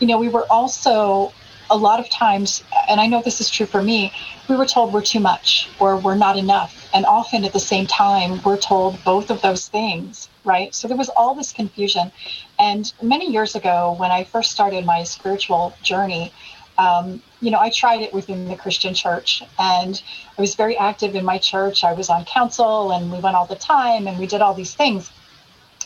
[0.00, 1.32] you know, we were also
[1.70, 4.12] a lot of times, and I know this is true for me,
[4.48, 6.88] we were told we're too much or we're not enough.
[6.92, 10.74] And often at the same time, we're told both of those things, right?
[10.74, 12.10] So there was all this confusion.
[12.58, 16.32] And many years ago, when I first started my spiritual journey,
[16.76, 20.02] um, you know, I tried it within the Christian church and
[20.36, 21.84] I was very active in my church.
[21.84, 24.74] I was on council and we went all the time and we did all these
[24.74, 25.10] things.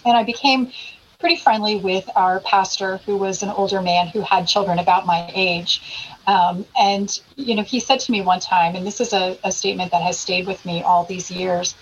[0.06, 0.72] And I became
[1.18, 5.30] pretty friendly with our pastor, who was an older man who had children about my
[5.34, 5.80] age.
[6.26, 9.52] Um, and, you know, he said to me one time, and this is a, a
[9.52, 11.74] statement that has stayed with me all these years.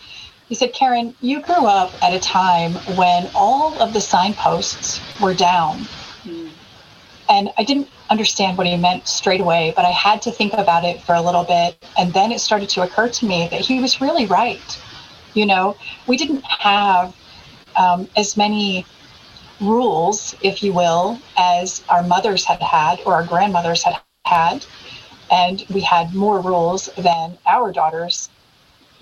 [0.48, 5.34] He said, Karen, you grew up at a time when all of the signposts were
[5.34, 5.86] down.
[7.28, 10.84] And I didn't understand what he meant straight away, but I had to think about
[10.84, 11.78] it for a little bit.
[11.96, 14.82] And then it started to occur to me that he was really right.
[15.32, 17.16] You know, we didn't have
[17.76, 18.84] um, as many
[19.62, 24.64] rules, if you will, as our mothers had had or our grandmothers had had.
[25.30, 28.28] And we had more rules than our daughters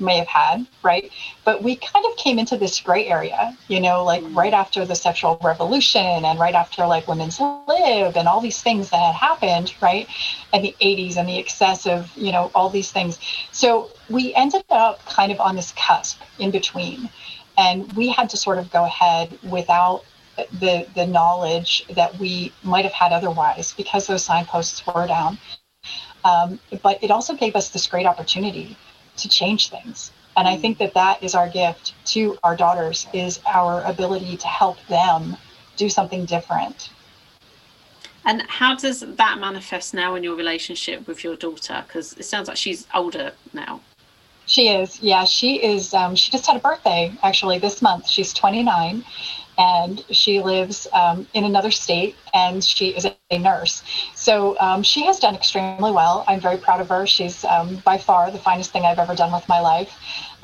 [0.00, 1.10] may have had, right?
[1.44, 4.34] But we kind of came into this gray area, you know, like mm.
[4.34, 8.90] right after the sexual revolution and right after like women's lib and all these things
[8.90, 10.08] that had happened, right?
[10.52, 13.18] And the 80s and the excessive, you know, all these things.
[13.52, 17.08] So we ended up kind of on this cusp in between.
[17.58, 20.04] And we had to sort of go ahead without
[20.36, 25.38] the the knowledge that we might have had otherwise because those signposts were down.
[26.24, 28.76] Um, but it also gave us this great opportunity
[29.16, 30.12] to change things.
[30.36, 34.46] And I think that that is our gift to our daughters is our ability to
[34.46, 35.36] help them
[35.76, 36.90] do something different.
[38.24, 41.82] And how does that manifest now in your relationship with your daughter?
[41.86, 43.80] Because it sounds like she's older now.
[44.46, 45.24] She is, yeah.
[45.24, 45.94] She is.
[45.94, 48.08] Um, she just had a birthday actually this month.
[48.08, 49.04] She's 29,
[49.60, 53.82] and she lives um, in another state and she is a nurse.
[54.14, 56.24] So um, she has done extremely well.
[56.26, 57.06] I'm very proud of her.
[57.06, 59.92] She's um, by far the finest thing I've ever done with my life.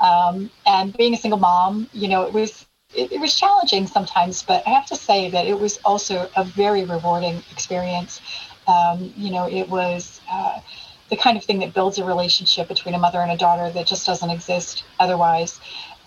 [0.01, 4.63] Um, and being a single mom, you know, it was it, was challenging sometimes, but
[4.67, 8.21] I have to say that it was also a very rewarding experience.
[8.69, 10.61] Um, you know, it was uh,
[11.09, 13.87] the kind of thing that builds a relationship between a mother and a daughter that
[13.87, 15.59] just doesn't exist otherwise.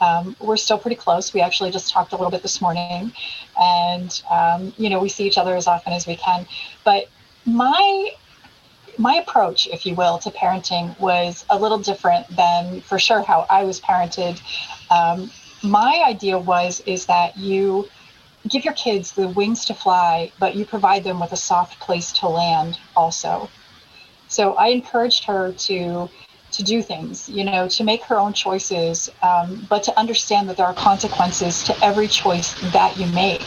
[0.01, 1.33] Um, we're still pretty close.
[1.33, 3.11] We actually just talked a little bit this morning,
[3.59, 6.45] and um, you know, we see each other as often as we can.
[6.83, 7.09] But
[7.45, 8.11] my
[8.97, 13.45] my approach, if you will, to parenting was a little different than for sure how
[13.49, 14.41] I was parented.
[14.91, 15.31] Um,
[15.63, 17.87] my idea was is that you
[18.47, 22.11] give your kids the wings to fly, but you provide them with a soft place
[22.13, 23.49] to land also.
[24.27, 26.09] So I encouraged her to
[26.51, 30.57] to do things, you know, to make her own choices, um, but to understand that
[30.57, 33.43] there are consequences to every choice that you make,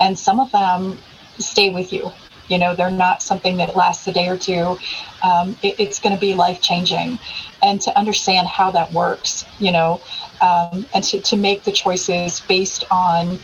[0.00, 0.98] and some of them
[1.38, 2.12] stay with you.
[2.48, 4.78] You know they're not something that lasts a day or two.
[5.22, 7.18] Um, it, it's going to be life changing
[7.62, 10.00] and to understand how that works you know
[10.40, 13.38] um, and to, to make the choices based on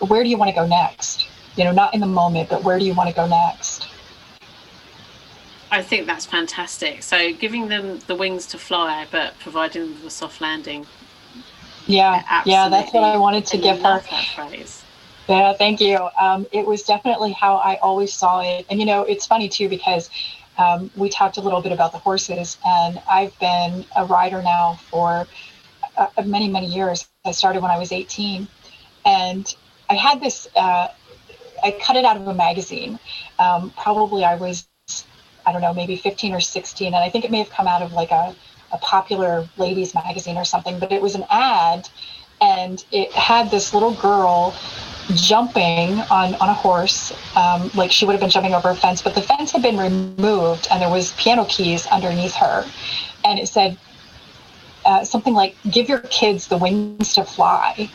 [0.00, 1.26] where do you want to go next?
[1.56, 3.89] You know not in the moment but where do you want to go next
[5.70, 7.02] I think that's fantastic.
[7.02, 10.86] So giving them the wings to fly, but providing them with a soft landing.
[11.86, 14.00] Yeah, yeah, that's what I wanted to give her.
[14.10, 14.84] That phrase.
[15.28, 16.08] Yeah, thank you.
[16.20, 18.66] Um, it was definitely how I always saw it.
[18.68, 20.10] And, you know, it's funny too because
[20.58, 24.78] um, we talked a little bit about the horses, and I've been a rider now
[24.90, 25.26] for
[25.96, 27.08] uh, many, many years.
[27.24, 28.48] I started when I was 18.
[29.06, 29.54] And
[29.88, 30.88] I had this, uh,
[31.62, 32.98] I cut it out of a magazine.
[33.38, 34.66] Um, probably I was,
[35.46, 36.88] I don't know, maybe 15 or 16.
[36.88, 38.34] And I think it may have come out of like a,
[38.72, 41.88] a popular ladies magazine or something, but it was an ad
[42.40, 44.54] and it had this little girl
[45.14, 49.02] jumping on, on a horse, um, like she would have been jumping over a fence,
[49.02, 52.64] but the fence had been removed and there was piano keys underneath her.
[53.24, 53.76] And it said
[54.84, 57.90] uh, something like, give your kids the wings to fly.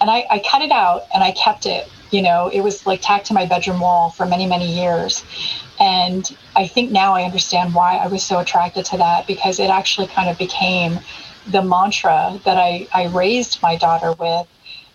[0.00, 1.88] And I, I cut it out and I kept it.
[2.12, 5.24] You know, it was like tacked to my bedroom wall for many, many years.
[5.80, 9.70] And I think now I understand why I was so attracted to that because it
[9.70, 11.00] actually kind of became
[11.50, 14.46] the mantra that I, I raised my daughter with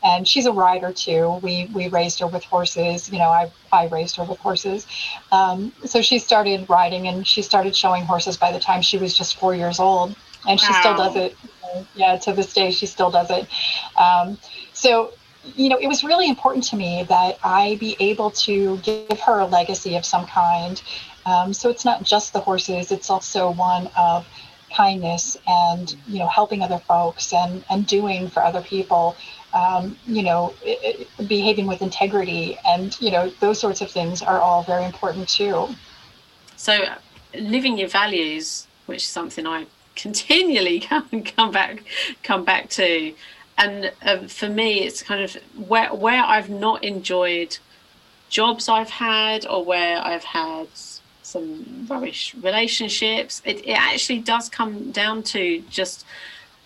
[0.03, 1.39] and she's a rider too.
[1.41, 3.11] We we raised her with horses.
[3.11, 4.87] You know, I I raised her with horses.
[5.31, 9.13] Um, so she started riding, and she started showing horses by the time she was
[9.17, 10.15] just four years old,
[10.47, 10.79] and she wow.
[10.79, 11.37] still does it.
[11.95, 13.47] Yeah, to this day, she still does it.
[13.97, 14.37] Um,
[14.73, 15.13] so
[15.55, 19.39] you know, it was really important to me that I be able to give her
[19.39, 20.81] a legacy of some kind.
[21.25, 24.27] Um, so it's not just the horses; it's also one of
[24.75, 29.15] kindness and you know helping other folks and and doing for other people
[29.53, 34.21] um, you know, it, it, behaving with integrity, and you know, those sorts of things
[34.21, 35.69] are all very important too.
[36.55, 36.95] So,
[37.33, 41.83] living your values, which is something I continually come come back
[42.23, 43.13] come back to,
[43.57, 47.57] and uh, for me, it's kind of where where I've not enjoyed
[48.29, 50.67] jobs I've had, or where I've had
[51.23, 53.41] some rubbish relationships.
[53.45, 56.05] It, it actually does come down to just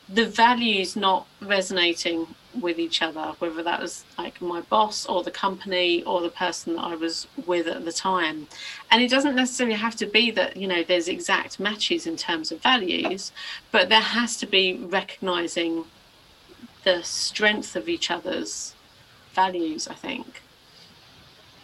[0.07, 2.27] the values not resonating
[2.59, 6.75] with each other, whether that was like my boss or the company or the person
[6.75, 8.47] that I was with at the time.
[8.89, 12.51] And it doesn't necessarily have to be that, you know, there's exact matches in terms
[12.51, 13.31] of values,
[13.71, 15.85] but there has to be recognizing
[16.83, 18.75] the strength of each other's
[19.33, 20.41] values, I think.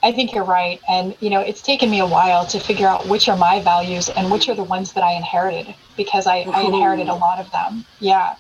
[0.04, 0.80] I think you're right.
[0.88, 4.10] And, you know, it's taken me a while to figure out which are my values
[4.10, 7.52] and which are the ones that I inherited because I, I inherited a lot of
[7.52, 7.84] them.
[8.00, 8.36] Yeah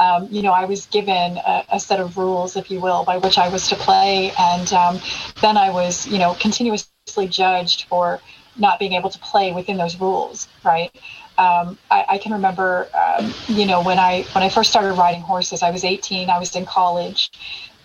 [0.00, 3.18] um, you know, I was given a, a, set of rules, if you will, by
[3.18, 4.32] which I was to play.
[4.38, 4.98] And um,
[5.42, 8.18] then I was, you know, continuously judged for
[8.56, 10.90] not being able to play within those rules, right?
[11.40, 15.22] Um, I, I, can remember, um, you know, when I when I first started riding
[15.22, 16.28] horses, I was 18.
[16.28, 17.30] I was in college,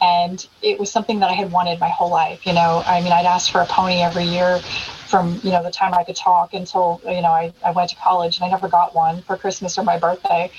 [0.02, 2.46] and it was something that I had wanted my whole life.
[2.46, 4.60] You know, I mean, I'd asked for a pony every year
[5.08, 7.96] from you know the time I could talk until you know I, I went to
[7.96, 10.52] college, and I never got one for Christmas or my birthday.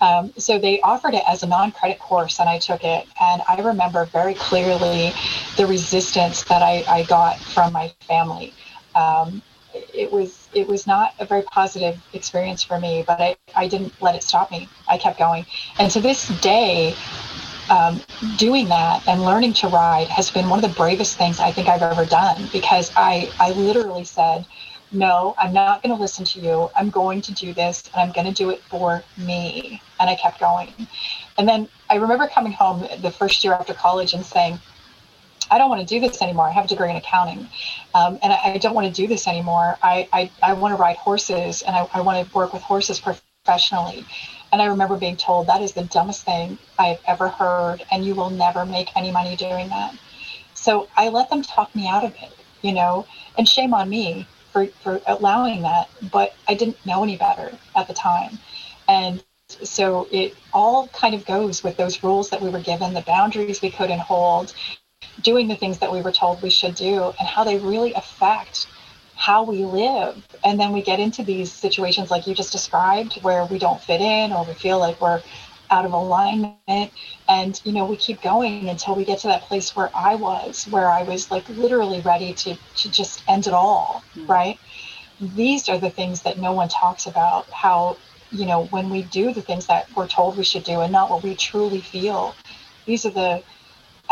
[0.00, 3.06] Um, so they offered it as a non-credit course, and I took it.
[3.20, 5.12] And I remember very clearly
[5.56, 8.52] the resistance that I, I got from my family.
[8.96, 13.68] Um, it was it was not a very positive experience for me, but I, I
[13.68, 14.68] didn't let it stop me.
[14.88, 15.46] I kept going,
[15.78, 16.94] and to this day,
[17.70, 18.00] um,
[18.38, 21.68] doing that and learning to ride has been one of the bravest things I think
[21.68, 24.44] I've ever done because I I literally said
[24.92, 26.70] no, I'm not going to listen to you.
[26.76, 29.80] I'm going to do this and I'm going to do it for me.
[29.98, 30.72] And I kept going.
[31.38, 34.60] And then I remember coming home the first year after college and saying,
[35.50, 36.46] I don't want to do this anymore.
[36.46, 37.48] I have a degree in accounting,
[37.94, 39.78] um, and I, I, don't want to do this anymore.
[39.82, 43.00] I, I, I want to ride horses, and I, I want to work with horses
[43.00, 44.04] professionally.
[44.52, 48.14] And I remember being told that is the dumbest thing I've ever heard, and you
[48.14, 49.96] will never make any money doing that.
[50.54, 54.26] So I let them talk me out of it, you know, and shame on me
[54.52, 55.88] for, for allowing that.
[56.12, 58.38] But I didn't know any better at the time.
[58.88, 63.02] And so it all kind of goes with those rules that we were given, the
[63.02, 64.54] boundaries we couldn't hold,
[65.22, 68.66] doing the things that we were told we should do, and how they really affect
[69.14, 70.26] how we live.
[70.42, 74.00] And then we get into these situations like you just described where we don't fit
[74.00, 75.22] in or we feel like we're
[75.70, 76.92] out of alignment.
[77.28, 80.66] And, you know, we keep going until we get to that place where I was,
[80.68, 84.26] where I was like literally ready to, to just end it all, mm-hmm.
[84.26, 84.58] right?
[85.20, 87.96] These are the things that no one talks about how,
[88.32, 91.10] you know, when we do the things that we're told we should do and not
[91.10, 92.34] what we truly feel,
[92.86, 93.42] these are the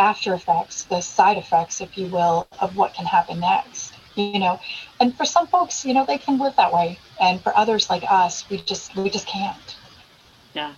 [0.00, 4.58] after effects, the side effects, if you will, of what can happen next you know
[4.98, 8.02] and for some folks you know they can live that way and for others like
[8.10, 9.76] us we just we just can't
[10.52, 10.74] yeah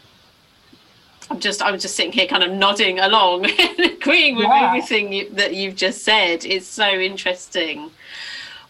[1.31, 4.67] I'm just I'm just sitting here kind of nodding along and agreeing with yeah.
[4.67, 6.45] everything you, that you've just said.
[6.45, 7.91] It's so interesting.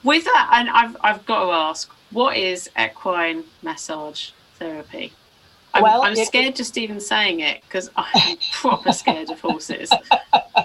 [0.05, 5.12] With that, and I've I've got to ask, what is equine massage therapy?
[5.75, 9.91] I'm, well, I'm scared it, just even saying it because I'm proper scared of horses.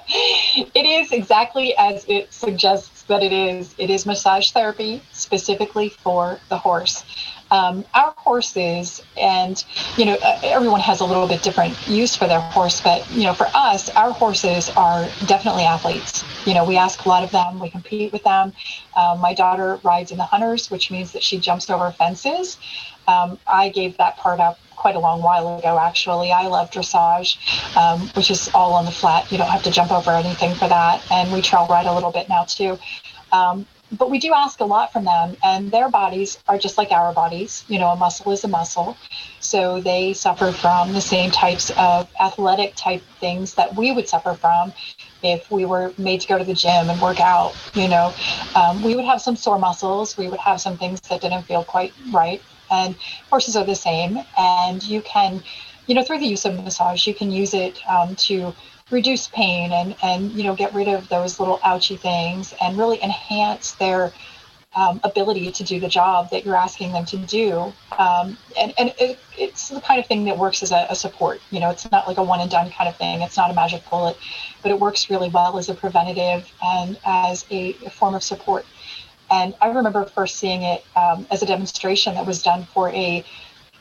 [0.09, 3.75] It is exactly as it suggests that it is.
[3.77, 7.03] It is massage therapy specifically for the horse.
[7.51, 9.63] Um, our horses, and
[9.97, 13.33] you know, everyone has a little bit different use for their horse, but you know,
[13.33, 16.23] for us, our horses are definitely athletes.
[16.45, 18.53] You know, we ask a lot of them, we compete with them.
[18.95, 22.57] Um, my daughter rides in the hunters, which means that she jumps over fences.
[23.07, 26.31] Um, I gave that part up quite a long while ago, actually.
[26.31, 27.37] I love dressage,
[27.75, 29.29] um, which is all on the flat.
[29.31, 31.03] You don't have to jump over anything for that.
[31.11, 32.79] And we trail ride a little bit now, too.
[33.31, 36.91] Um, but we do ask a lot from them, and their bodies are just like
[36.91, 37.63] our bodies.
[37.69, 38.97] You know, a muscle is a muscle.
[39.39, 44.33] So they suffer from the same types of athletic type things that we would suffer
[44.33, 44.73] from
[45.23, 47.55] if we were made to go to the gym and work out.
[47.73, 48.13] You know,
[48.55, 51.63] um, we would have some sore muscles, we would have some things that didn't feel
[51.63, 52.41] quite right.
[52.71, 52.95] And
[53.29, 54.19] horses are the same.
[54.37, 55.43] And you can,
[55.87, 58.53] you know, through the use of massage, you can use it um, to
[58.89, 63.01] reduce pain and and you know get rid of those little ouchy things and really
[63.03, 64.13] enhance their
[64.75, 68.93] um, ability to do the job that you're asking them to do um, and, and
[68.99, 71.89] it, it's the kind of thing that works as a, a, support you know it's
[71.91, 74.15] not like a one and done kind of thing it's not a magic bullet
[74.61, 78.65] but it works really well as a preventative and as a, a form of support
[79.31, 83.23] and i remember first seeing it um, as a demonstration that was done for a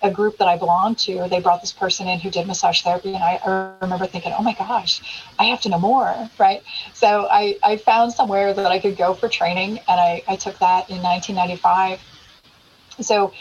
[0.03, 3.15] a group that I belonged to, they brought this person in who did massage therapy,
[3.15, 6.63] and I, I, remember thinking, oh my gosh, I have to know more, right?
[6.93, 10.59] So I, I found somewhere that I could go for training, and I, I took
[10.59, 12.01] that in 1995.
[13.01, 13.33] So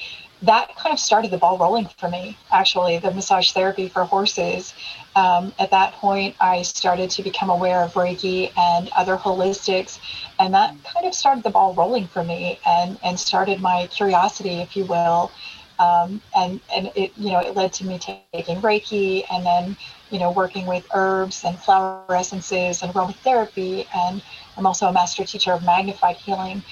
[0.41, 4.73] that kind of started the ball rolling for me, actually, the massage therapy for horses.
[5.15, 9.99] Um, at that point, I started to become aware of Reiki and other holistics,
[10.39, 14.61] and that kind of started the ball rolling for me and, and started my curiosity,
[14.61, 15.31] if you will,
[15.79, 19.77] um, and and it you know it led to me taking Reiki and then
[20.09, 24.21] you know working with herbs and flower essences and aromatherapy and
[24.57, 26.63] I'm also a master teacher of magnified healing.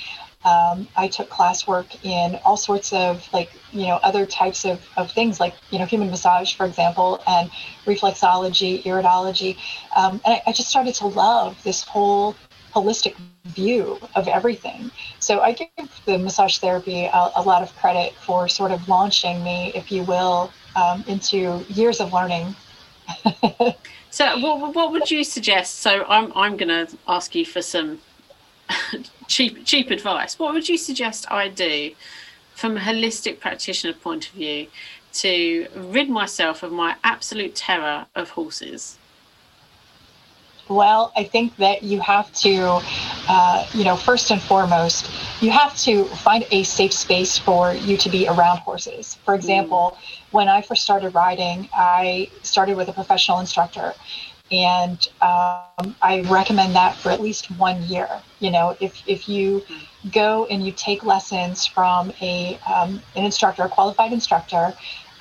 [0.45, 5.11] Um, I took classwork in all sorts of like you know other types of, of
[5.11, 7.49] things like you know human massage for example and
[7.85, 9.57] reflexology iridology
[9.95, 12.35] um, and I, I just started to love this whole
[12.73, 13.15] holistic
[13.45, 14.89] view of everything.
[15.19, 15.69] So I give
[16.05, 20.03] the massage therapy a, a lot of credit for sort of launching me, if you
[20.03, 22.55] will, um, into years of learning.
[24.09, 25.79] so what, what would you suggest?
[25.79, 27.99] So I'm, I'm going to ask you for some
[29.33, 30.37] cheap, cheap advice.
[30.37, 31.91] What would you suggest I do
[32.53, 34.67] from a holistic practitioner point of view
[35.13, 38.97] to rid myself of my absolute terror of horses?
[40.69, 42.81] Well, I think that you have to,
[43.27, 45.09] uh, you know, first and foremost,
[45.41, 49.15] you have to find a safe space for you to be around horses.
[49.25, 50.23] For example, mm.
[50.31, 53.93] when I first started riding, I started with a professional instructor.
[54.53, 58.09] And um, I recommend that for at least one year.
[58.39, 59.63] You know, if, if you
[60.11, 64.73] go and you take lessons from a um, an instructor, a qualified instructor,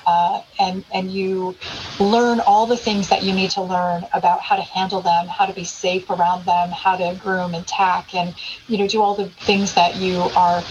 [0.07, 1.57] uh, and and you
[2.01, 5.47] learn all the things that you need to learn about how to handle them, how
[5.47, 8.35] to be safe around them, how to groom and tack, and
[8.69, 10.63] you know do all the things that you are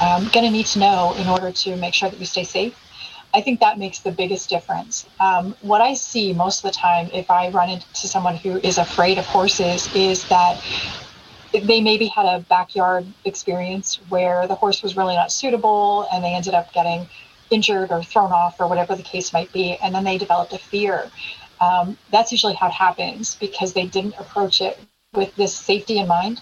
[0.00, 2.87] um, going to need to know in order to make sure that you stay safe.
[3.34, 5.06] I think that makes the biggest difference.
[5.20, 8.78] Um, what I see most of the time, if I run into someone who is
[8.78, 10.62] afraid of horses, is that
[11.52, 16.34] they maybe had a backyard experience where the horse was really not suitable and they
[16.34, 17.08] ended up getting
[17.50, 20.58] injured or thrown off or whatever the case might be, and then they developed a
[20.58, 21.10] fear.
[21.60, 24.78] Um, that's usually how it happens because they didn't approach it
[25.14, 26.40] with this safety in mind.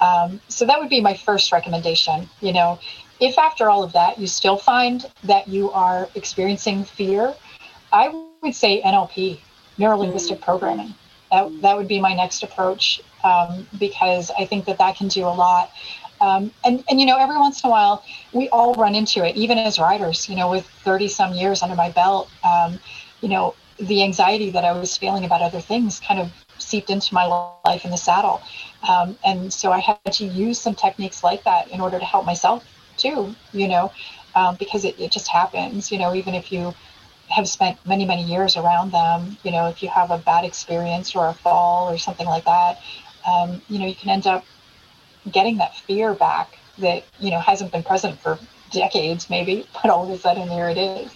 [0.00, 2.28] Um, so that would be my first recommendation.
[2.40, 2.78] You know,
[3.20, 7.34] if after all of that you still find that you are experiencing fear,
[7.92, 9.38] I would say NLP,
[9.78, 10.44] neuro linguistic mm-hmm.
[10.44, 10.94] programming.
[11.30, 15.24] That, that would be my next approach um, because I think that that can do
[15.24, 15.70] a lot.
[16.20, 19.34] Um, and, and, you know, every once in a while, we all run into it,
[19.36, 22.78] even as riders, you know, with 30 some years under my belt, um,
[23.20, 27.12] you know, the anxiety that I was feeling about other things kind of seeped into
[27.12, 27.26] my
[27.64, 28.40] life in the saddle.
[28.88, 32.24] Um, and so I had to use some techniques like that in order to help
[32.24, 32.64] myself
[32.96, 33.92] too, you know,
[34.34, 36.74] um, because it, it just happens, you know, even if you
[37.28, 41.14] have spent many, many years around them, you know, if you have a bad experience
[41.14, 42.80] or a fall or something like that,
[43.26, 44.44] um, you know, you can end up
[45.30, 48.38] getting that fear back that you know hasn't been present for
[48.70, 51.12] decades maybe but all of a sudden there it is.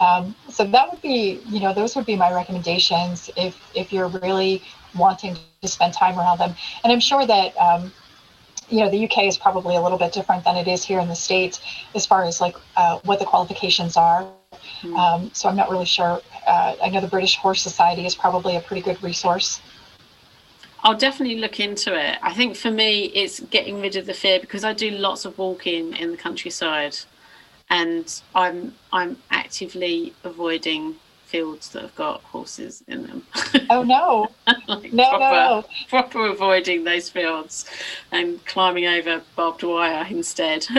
[0.00, 4.08] Um, so that would be you know those would be my recommendations if if you're
[4.08, 4.62] really
[4.94, 6.54] wanting to spend time around them.
[6.84, 7.92] And i'm sure that um,
[8.68, 11.08] you know the uk is probably a little bit different than it is here in
[11.08, 11.60] the states
[11.94, 14.94] as far as like uh, what the qualifications are mm-hmm.
[14.96, 18.56] um, so i'm not really sure uh, i know the british horse society is probably
[18.56, 19.60] a pretty good resource
[20.86, 22.16] I'll definitely look into it.
[22.22, 25.36] I think for me, it's getting rid of the fear because I do lots of
[25.36, 26.96] walking in the countryside,
[27.70, 30.94] and I'm I'm actively avoiding
[31.26, 33.22] fields that have got horses in them.
[33.68, 34.28] Oh no!
[34.68, 35.64] like no, proper, no!
[35.88, 37.66] Proper avoiding those fields
[38.12, 40.66] and climbing over barbed wire instead.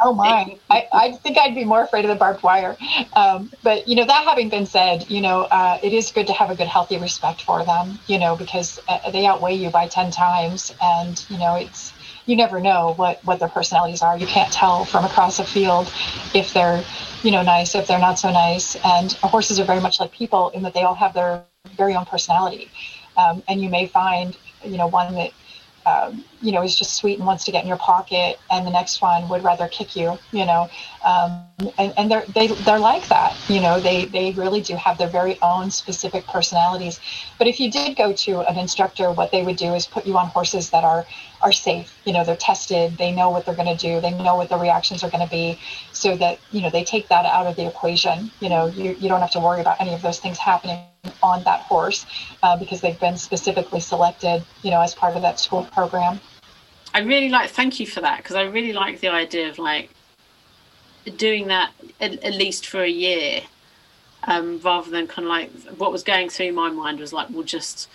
[0.00, 0.58] oh my!
[0.70, 2.76] I, I think I'd be more afraid of the barbed wire.
[3.14, 6.32] Um, but you know, that having been said, you know, uh, it is good to
[6.32, 7.98] have a good, healthy respect for them.
[8.08, 11.92] You know, because uh, they outweigh you by ten times, and you know, it's
[12.26, 14.18] you never know what what their personalities are.
[14.18, 15.92] You can't tell from across a field
[16.34, 16.84] if they're
[17.22, 18.76] you know nice, if they're not so nice.
[18.84, 21.44] And horses are very much like people in that they all have their
[21.76, 22.70] very own personality.
[23.16, 25.32] Um, and you may find you know one that
[25.84, 28.70] um, you know, is just sweet and wants to get in your pocket, and the
[28.70, 30.68] next one would rather kick you, you know,
[31.04, 31.44] um,
[31.78, 35.08] and, and they're they, they're like that, you know, they they really do have their
[35.08, 37.00] very own specific personalities.
[37.38, 40.16] But if you did go to an instructor, what they would do is put you
[40.16, 41.04] on horses that are
[41.42, 44.36] are safe, you know, they're tested, they know what they're going to do, they know
[44.36, 45.58] what the reactions are going to be,
[45.92, 48.30] so that you know they take that out of the equation.
[48.40, 50.78] You know, you you don't have to worry about any of those things happening
[51.22, 52.06] on that horse
[52.42, 56.20] uh, because they've been specifically selected, you know, as part of that school program.
[56.94, 57.50] I really like.
[57.50, 59.90] Thank you for that because I really like the idea of like
[61.16, 63.40] doing that at, at least for a year,
[64.24, 67.42] um, rather than kind of like what was going through my mind was like, we'll
[67.44, 67.88] just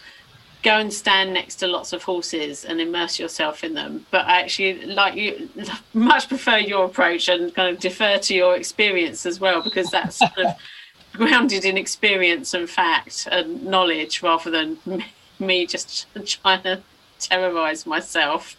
[0.64, 4.06] go and stand next to lots of horses and immerse yourself in them.
[4.12, 5.50] But I actually like you
[5.94, 10.20] much prefer your approach and kind of defer to your experience as well because that's
[10.20, 10.56] kind of
[11.14, 14.78] grounded in experience and fact and knowledge rather than
[15.40, 16.82] me just trying to
[17.20, 18.56] terrorize myself.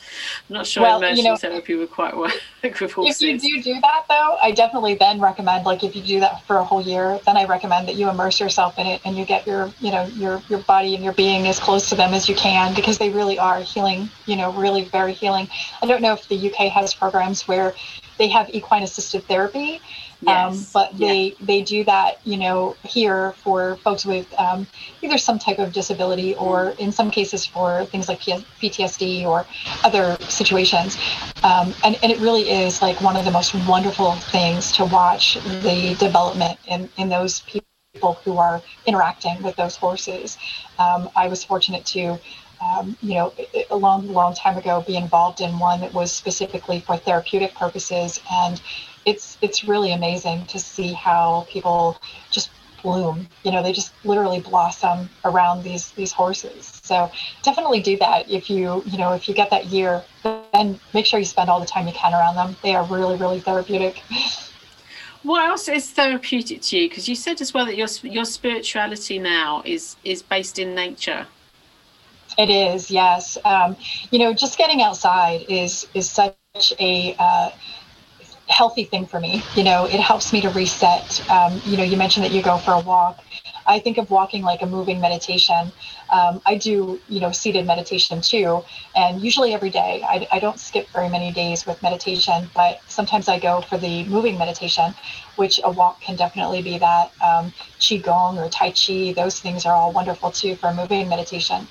[0.48, 2.32] I'm not sure well, immersion you know, therapy would quite work
[2.62, 3.22] with horses.
[3.22, 6.44] If you do do that though, I definitely then recommend like if you do that
[6.44, 9.24] for a whole year, then I recommend that you immerse yourself in it and you
[9.24, 12.28] get your, you know, your your body and your being as close to them as
[12.28, 15.48] you can because they really are healing, you know, really very healing.
[15.82, 17.74] I don't know if the UK has programs where
[18.18, 19.80] they have equine assisted therapy
[20.20, 20.52] yes.
[20.52, 21.46] Um, but they yeah.
[21.46, 24.66] they do that, you know, here for folks with um,
[25.02, 29.46] either some type of disability or in some cases for things like PTSD or
[29.84, 30.98] other situations.
[31.42, 35.34] Um, and, and it really is like one of the most wonderful things to watch
[35.62, 40.36] the development in, in those people who are interacting with those horses.
[40.78, 42.18] Um, I was fortunate to
[42.60, 43.32] um, you know,
[43.70, 48.20] a long, long time ago, be involved in one that was specifically for therapeutic purposes,
[48.30, 48.60] and
[49.04, 51.98] it's it's really amazing to see how people
[52.30, 52.50] just
[52.82, 53.28] bloom.
[53.42, 56.80] You know they just literally blossom around these these horses.
[56.84, 57.10] So
[57.42, 60.02] definitely do that if you you know if you get that year
[60.52, 62.56] then make sure you spend all the time you can around them.
[62.62, 64.02] They are really really therapeutic.
[65.24, 66.88] What else is therapeutic to you?
[66.88, 71.26] Because you said as well that your your spirituality now is is based in nature.
[72.38, 73.36] It is yes.
[73.44, 73.76] Um,
[74.10, 77.50] you know just getting outside is is such a uh,
[78.48, 79.42] healthy thing for me.
[79.54, 81.28] You know, it helps me to reset.
[81.30, 83.24] Um, you know, you mentioned that you go for a walk.
[83.66, 85.70] I think of walking like a moving meditation.
[86.10, 88.64] Um, I do, you know, seated meditation too,
[88.96, 90.02] and usually every day.
[90.08, 94.04] I, I don't skip very many days with meditation, but sometimes I go for the
[94.04, 94.94] moving meditation,
[95.36, 97.12] which a walk can definitely be that.
[97.22, 101.68] Um, Qigong or Tai Chi, those things are all wonderful too for moving meditation.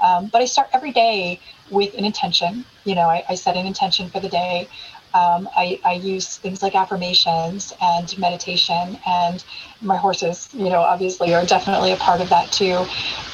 [0.00, 1.40] Um, but I start every day
[1.70, 2.64] with an intention.
[2.84, 4.68] You know, I, I, set an intention for the day
[5.14, 9.42] Um, I, I, use things like affirmations and meditation, and
[9.80, 12.84] my horses, you know, obviously are definitely a part of that too.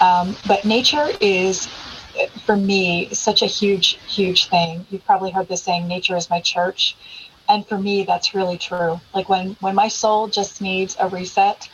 [0.01, 1.69] Um, but nature is,
[2.47, 4.87] for me, such a huge, huge thing.
[4.91, 6.97] You've probably heard the saying, "Nature is my church,"
[7.49, 9.01] and for me, that's really true.
[9.13, 11.69] Like when when my soul just needs a reset,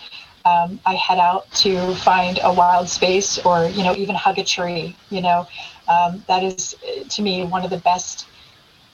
[0.45, 4.45] um, I head out to find a wild space, or you know, even hug a
[4.45, 4.97] tree.
[5.11, 5.47] You know,
[5.89, 6.75] um, that is
[7.11, 8.27] to me one of the best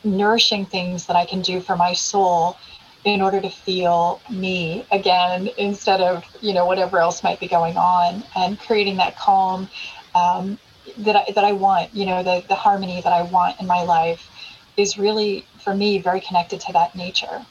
[0.06, 2.56] nourishing things that I can do for my soul
[3.04, 7.76] in order to feel me again instead of you know whatever else might be going
[7.76, 9.68] on and creating that calm
[10.14, 10.58] um,
[10.98, 13.82] that I, that I want you know the, the harmony that I want in my
[13.82, 14.30] life
[14.76, 17.44] is really for me very connected to that nature.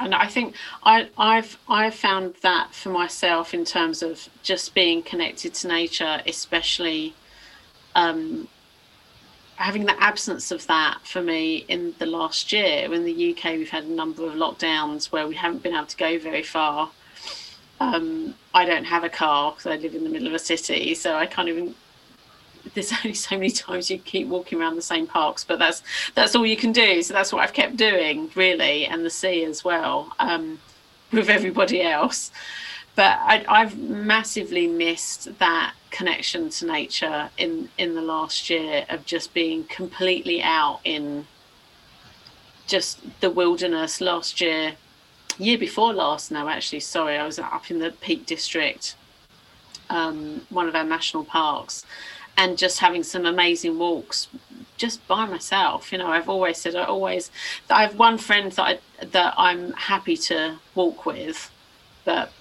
[0.00, 0.54] And I think
[0.84, 6.20] I, I've I've found that for myself in terms of just being connected to nature,
[6.26, 7.14] especially
[7.94, 8.48] um,
[9.58, 12.92] having the absence of that for me in the last year.
[12.94, 15.96] In the UK, we've had a number of lockdowns where we haven't been able to
[15.96, 16.90] go very far.
[17.80, 20.94] Um, I don't have a car because I live in the middle of a city,
[20.94, 21.74] so I can't even.
[22.74, 25.82] There's only so many times you keep walking around the same parks, but that's
[26.14, 27.02] that's all you can do.
[27.02, 30.60] So that's what I've kept doing, really, and the sea as well, um,
[31.10, 32.30] with everybody else
[32.98, 39.04] but I, have massively missed that connection to nature in in the last year of
[39.04, 41.26] just being completely out in
[42.66, 44.74] just the wilderness last year
[45.38, 48.94] year before last now actually sorry i was up in the peak district
[49.90, 51.86] um, one of our national parks
[52.36, 54.28] and just having some amazing walks
[54.76, 55.90] just by myself.
[55.92, 57.30] You know i've always said i always
[57.70, 61.50] i have one friend that I, that i'm happy to walk with
[62.04, 62.32] but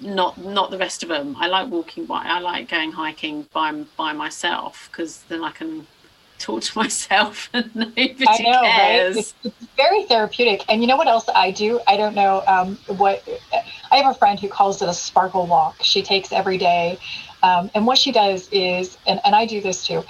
[0.00, 1.36] not not the rest of them.
[1.38, 2.24] I like walking by.
[2.24, 5.86] I like going hiking by by myself because then I can
[6.38, 9.16] talk to myself and nobody I know, cares.
[9.16, 9.18] Right?
[9.18, 10.64] It's, it's, very therapeutic.
[10.68, 11.80] And you know what else I do?
[11.86, 13.26] I don't know um, what.
[13.90, 15.76] I have a friend who calls it a sparkle walk.
[15.82, 16.98] She takes every day,
[17.42, 20.04] um, and what she does is, and, and I do this too.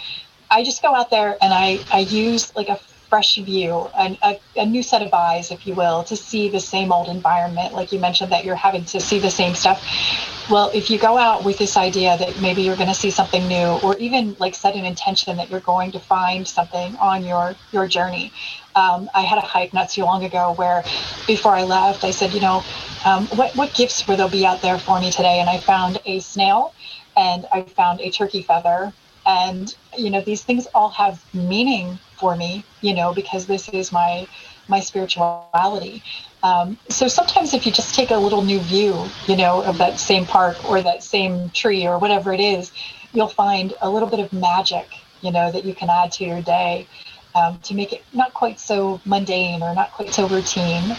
[0.51, 2.78] I just go out there and I I use like a
[3.15, 6.91] fresh view, a, a, new set of eyes, if you will, to see the same
[6.91, 7.73] old environment.
[7.73, 9.79] Like you mentioned, that you're having to see the same stuff.
[10.51, 13.47] Well, if you go out with this idea that maybe you're going to see something
[13.47, 17.55] new, or even like set an intention that you're going to find something on your
[17.71, 18.33] your journey.
[18.75, 20.83] Um, I had a hike not too long ago where,
[21.29, 22.65] before I left, I said, you know,
[23.05, 25.39] um, what what gifts will there be out there for me today?
[25.39, 26.75] And I found a snail,
[27.17, 28.93] and I found a turkey feather,
[29.27, 33.93] and you know these things all have meaning for me, you know, because this is
[33.93, 34.27] my
[34.68, 36.03] my spirituality.
[36.43, 39.99] Um, so sometimes if you just take a little new view, you know, of that
[39.99, 42.72] same park or that same tree or whatever it is,
[43.12, 44.89] you'll find a little bit of magic,
[45.22, 46.87] you know, that you can add to your day
[47.35, 50.97] um, to make it not quite so mundane or not quite so routine.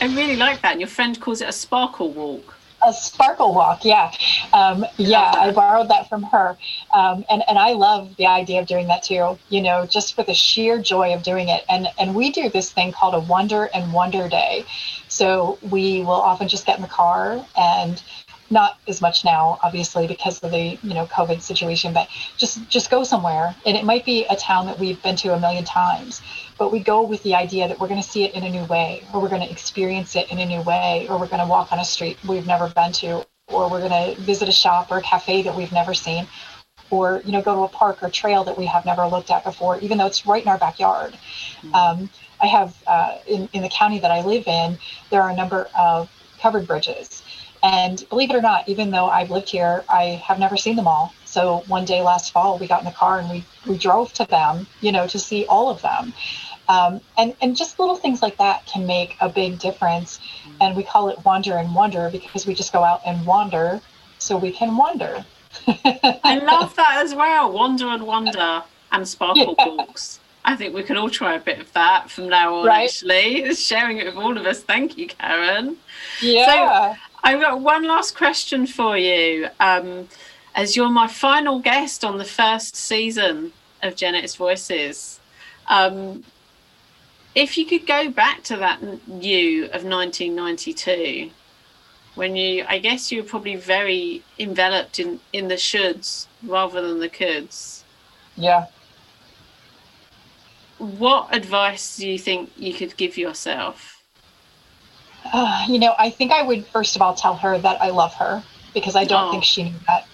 [0.00, 0.72] I really like that.
[0.72, 2.55] And your friend calls it a sparkle walk
[2.86, 3.84] a sparkle walk.
[3.84, 4.12] Yeah,
[4.52, 5.32] um, yeah.
[5.36, 6.56] I borrowed that from her,
[6.94, 9.38] um, and and I love the idea of doing that too.
[9.48, 11.64] You know, just for the sheer joy of doing it.
[11.68, 14.64] And and we do this thing called a Wander and Wonder Day.
[15.08, 18.02] So we will often just get in the car and
[18.48, 22.90] not as much now obviously because of the you know covid situation but just just
[22.90, 26.22] go somewhere and it might be a town that we've been to a million times
[26.58, 28.64] but we go with the idea that we're going to see it in a new
[28.64, 31.46] way or we're going to experience it in a new way or we're going to
[31.46, 34.90] walk on a street we've never been to or we're going to visit a shop
[34.90, 36.26] or a cafe that we've never seen
[36.90, 39.44] or you know go to a park or trail that we have never looked at
[39.44, 41.74] before even though it's right in our backyard mm-hmm.
[41.74, 44.78] um, i have uh, in, in the county that i live in
[45.10, 47.22] there are a number of covered bridges
[47.62, 50.86] and believe it or not, even though I've lived here, I have never seen them
[50.86, 51.12] all.
[51.24, 54.24] So one day last fall, we got in the car and we, we drove to
[54.24, 56.12] them, you know, to see all of them.
[56.68, 60.20] Um, and, and just little things like that can make a big difference.
[60.60, 63.80] And we call it wander and wonder because we just go out and wander
[64.18, 65.24] so we can wonder.
[65.66, 67.52] I love that as well.
[67.52, 68.62] Wander and wonder
[68.92, 69.68] and sparkle yeah.
[69.68, 70.20] walks.
[70.44, 72.84] I think we can all try a bit of that from now on, right?
[72.84, 73.52] actually.
[73.54, 74.62] Sharing it with all of us.
[74.62, 75.76] Thank you, Karen.
[76.20, 76.94] Yeah.
[76.94, 79.48] So, I've got one last question for you.
[79.58, 80.08] Um,
[80.54, 83.52] as you're my final guest on the first season
[83.82, 85.18] of Janet's Voices,
[85.66, 86.22] um,
[87.36, 91.30] if you could go back to that you of 1992,
[92.14, 96.98] when you, I guess you were probably very enveloped in, in the shoulds rather than
[96.98, 97.84] the coulds.
[98.36, 98.66] Yeah.
[100.78, 104.02] What advice do you think you could give yourself?
[105.30, 108.14] Uh, you know, I think I would first of all tell her that I love
[108.14, 109.30] her because I don't oh.
[109.30, 110.06] think she knew that.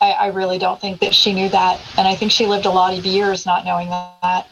[0.00, 1.78] I, I, really don't think that she knew that.
[1.98, 4.46] And I think she lived a lot of years not knowing that.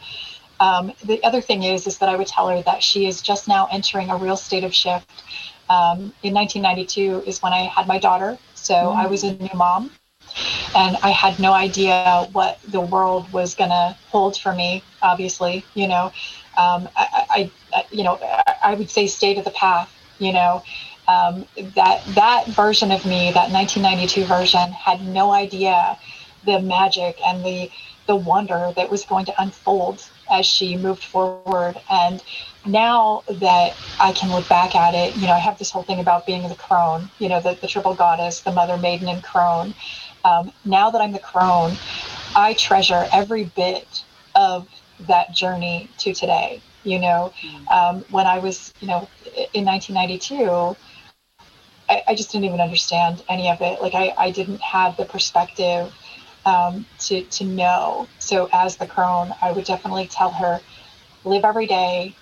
[0.59, 3.47] Um, the other thing is, is that I would tell her that she is just
[3.47, 5.23] now entering a real state of shift.
[5.69, 8.95] Um, in 1992 is when I had my daughter, so mm.
[8.95, 9.91] I was a new mom,
[10.75, 14.83] and I had no idea what the world was going to hold for me.
[15.01, 16.05] Obviously, you know,
[16.57, 18.19] um, I, I, you know,
[18.63, 19.93] I would say state of the path.
[20.17, 20.63] You know,
[21.07, 21.45] um,
[21.75, 25.97] that that version of me, that 1992 version, had no idea
[26.45, 27.69] the magic and the
[28.07, 31.79] the wonder that was going to unfold as she moved forward.
[31.89, 32.23] And
[32.65, 35.99] now that I can look back at it, you know, I have this whole thing
[35.99, 39.73] about being the crone, you know, the, the triple goddess, the mother, maiden, and crone.
[40.25, 41.75] Um, now that I'm the crone,
[42.35, 44.03] I treasure every bit
[44.35, 44.67] of
[45.07, 46.61] that journey to today.
[46.83, 47.67] You know, mm.
[47.71, 49.07] um, when I was, you know,
[49.53, 50.77] in 1992,
[51.89, 53.81] I, I, just didn't even understand any of it.
[53.81, 55.93] Like I, I didn't have the perspective
[56.45, 58.07] um, to to know.
[58.19, 60.61] So as the crone, I would definitely tell her,
[61.23, 62.15] live every day,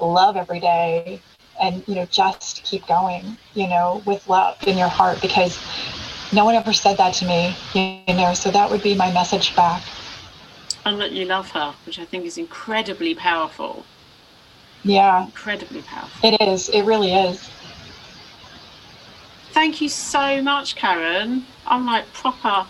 [0.00, 1.20] love every day,
[1.60, 3.36] and you know just keep going.
[3.54, 5.58] You know, with love in your heart because
[6.32, 7.56] no one ever said that to me.
[8.08, 9.82] You know, so that would be my message back.
[10.84, 13.86] And that you love her, which I think is incredibly powerful.
[14.82, 15.24] Yeah.
[15.24, 16.28] Incredibly powerful.
[16.28, 16.68] It is.
[16.68, 17.50] It really is.
[19.52, 21.46] Thank you so much, Karen.
[21.66, 22.66] I'm like proper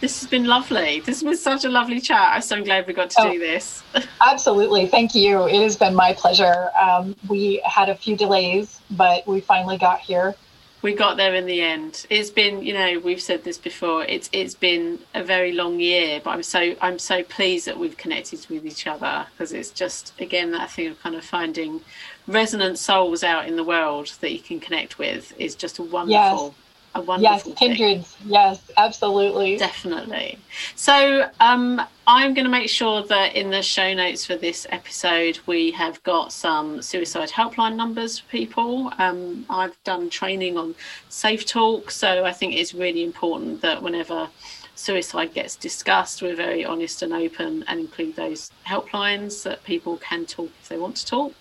[0.00, 1.00] this has been lovely.
[1.00, 2.32] This has been such a lovely chat.
[2.34, 3.82] I'm so glad we got to oh, do this.
[4.20, 4.86] absolutely.
[4.86, 5.46] Thank you.
[5.46, 6.70] It has been my pleasure.
[6.80, 10.34] Um, we had a few delays, but we finally got here.
[10.82, 12.06] We got there in the end.
[12.08, 14.02] It's been, you know, we've said this before.
[14.04, 17.98] It's it's been a very long year, but I'm so I'm so pleased that we've
[17.98, 21.82] connected with each other because it's just again that thing of kind of finding
[22.26, 26.54] resonant souls out in the world that you can connect with is just a wonderful
[26.56, 28.16] yes a wonderful yes kindreds.
[28.24, 29.56] Yes absolutely.
[29.56, 30.38] Definitely.
[30.74, 35.38] So um, i'm going to make sure that in the show notes for this episode
[35.46, 38.92] we have got some suicide helpline numbers for people.
[38.98, 40.74] Um, i've done training on
[41.08, 44.28] safeTALK so i think it's really important that whenever
[44.74, 50.24] suicide gets discussed we're very honest and open and include those helplines that people can
[50.24, 51.32] talk if they want to talk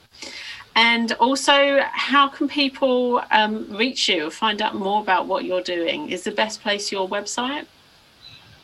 [0.76, 6.10] and also, how can people um, reach you find out more about what you're doing?
[6.10, 7.66] Is the best place your website?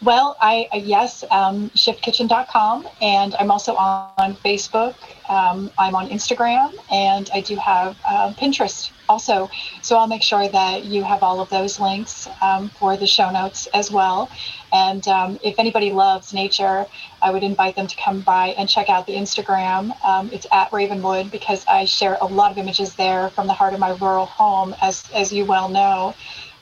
[0.01, 4.95] Well, I yes, um, shiftkitchen.com, and I'm also on Facebook.
[5.29, 9.49] Um, I'm on Instagram, and I do have uh, Pinterest also.
[9.81, 13.31] So I'll make sure that you have all of those links um, for the show
[13.31, 14.29] notes as well.
[14.73, 16.85] And um, if anybody loves nature,
[17.21, 19.95] I would invite them to come by and check out the Instagram.
[20.03, 23.73] Um, it's at Ravenwood because I share a lot of images there from the heart
[23.73, 26.13] of my rural home, as as you well know.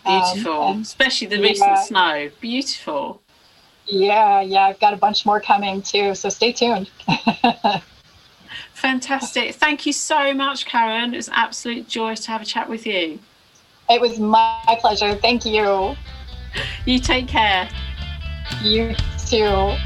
[0.06, 2.30] Um, Beautiful, and, especially the yeah, recent snow.
[2.40, 3.22] Beautiful.
[3.88, 6.90] Yeah, yeah, I've got a bunch more coming too, so stay tuned.
[8.84, 9.56] Fantastic.
[9.56, 11.14] Thank you so much, Karen.
[11.14, 13.18] It was an absolute joy to have a chat with you.
[13.90, 15.16] It was my pleasure.
[15.16, 15.96] Thank you.
[16.86, 17.70] You take care.
[18.62, 18.94] You
[19.26, 19.78] too.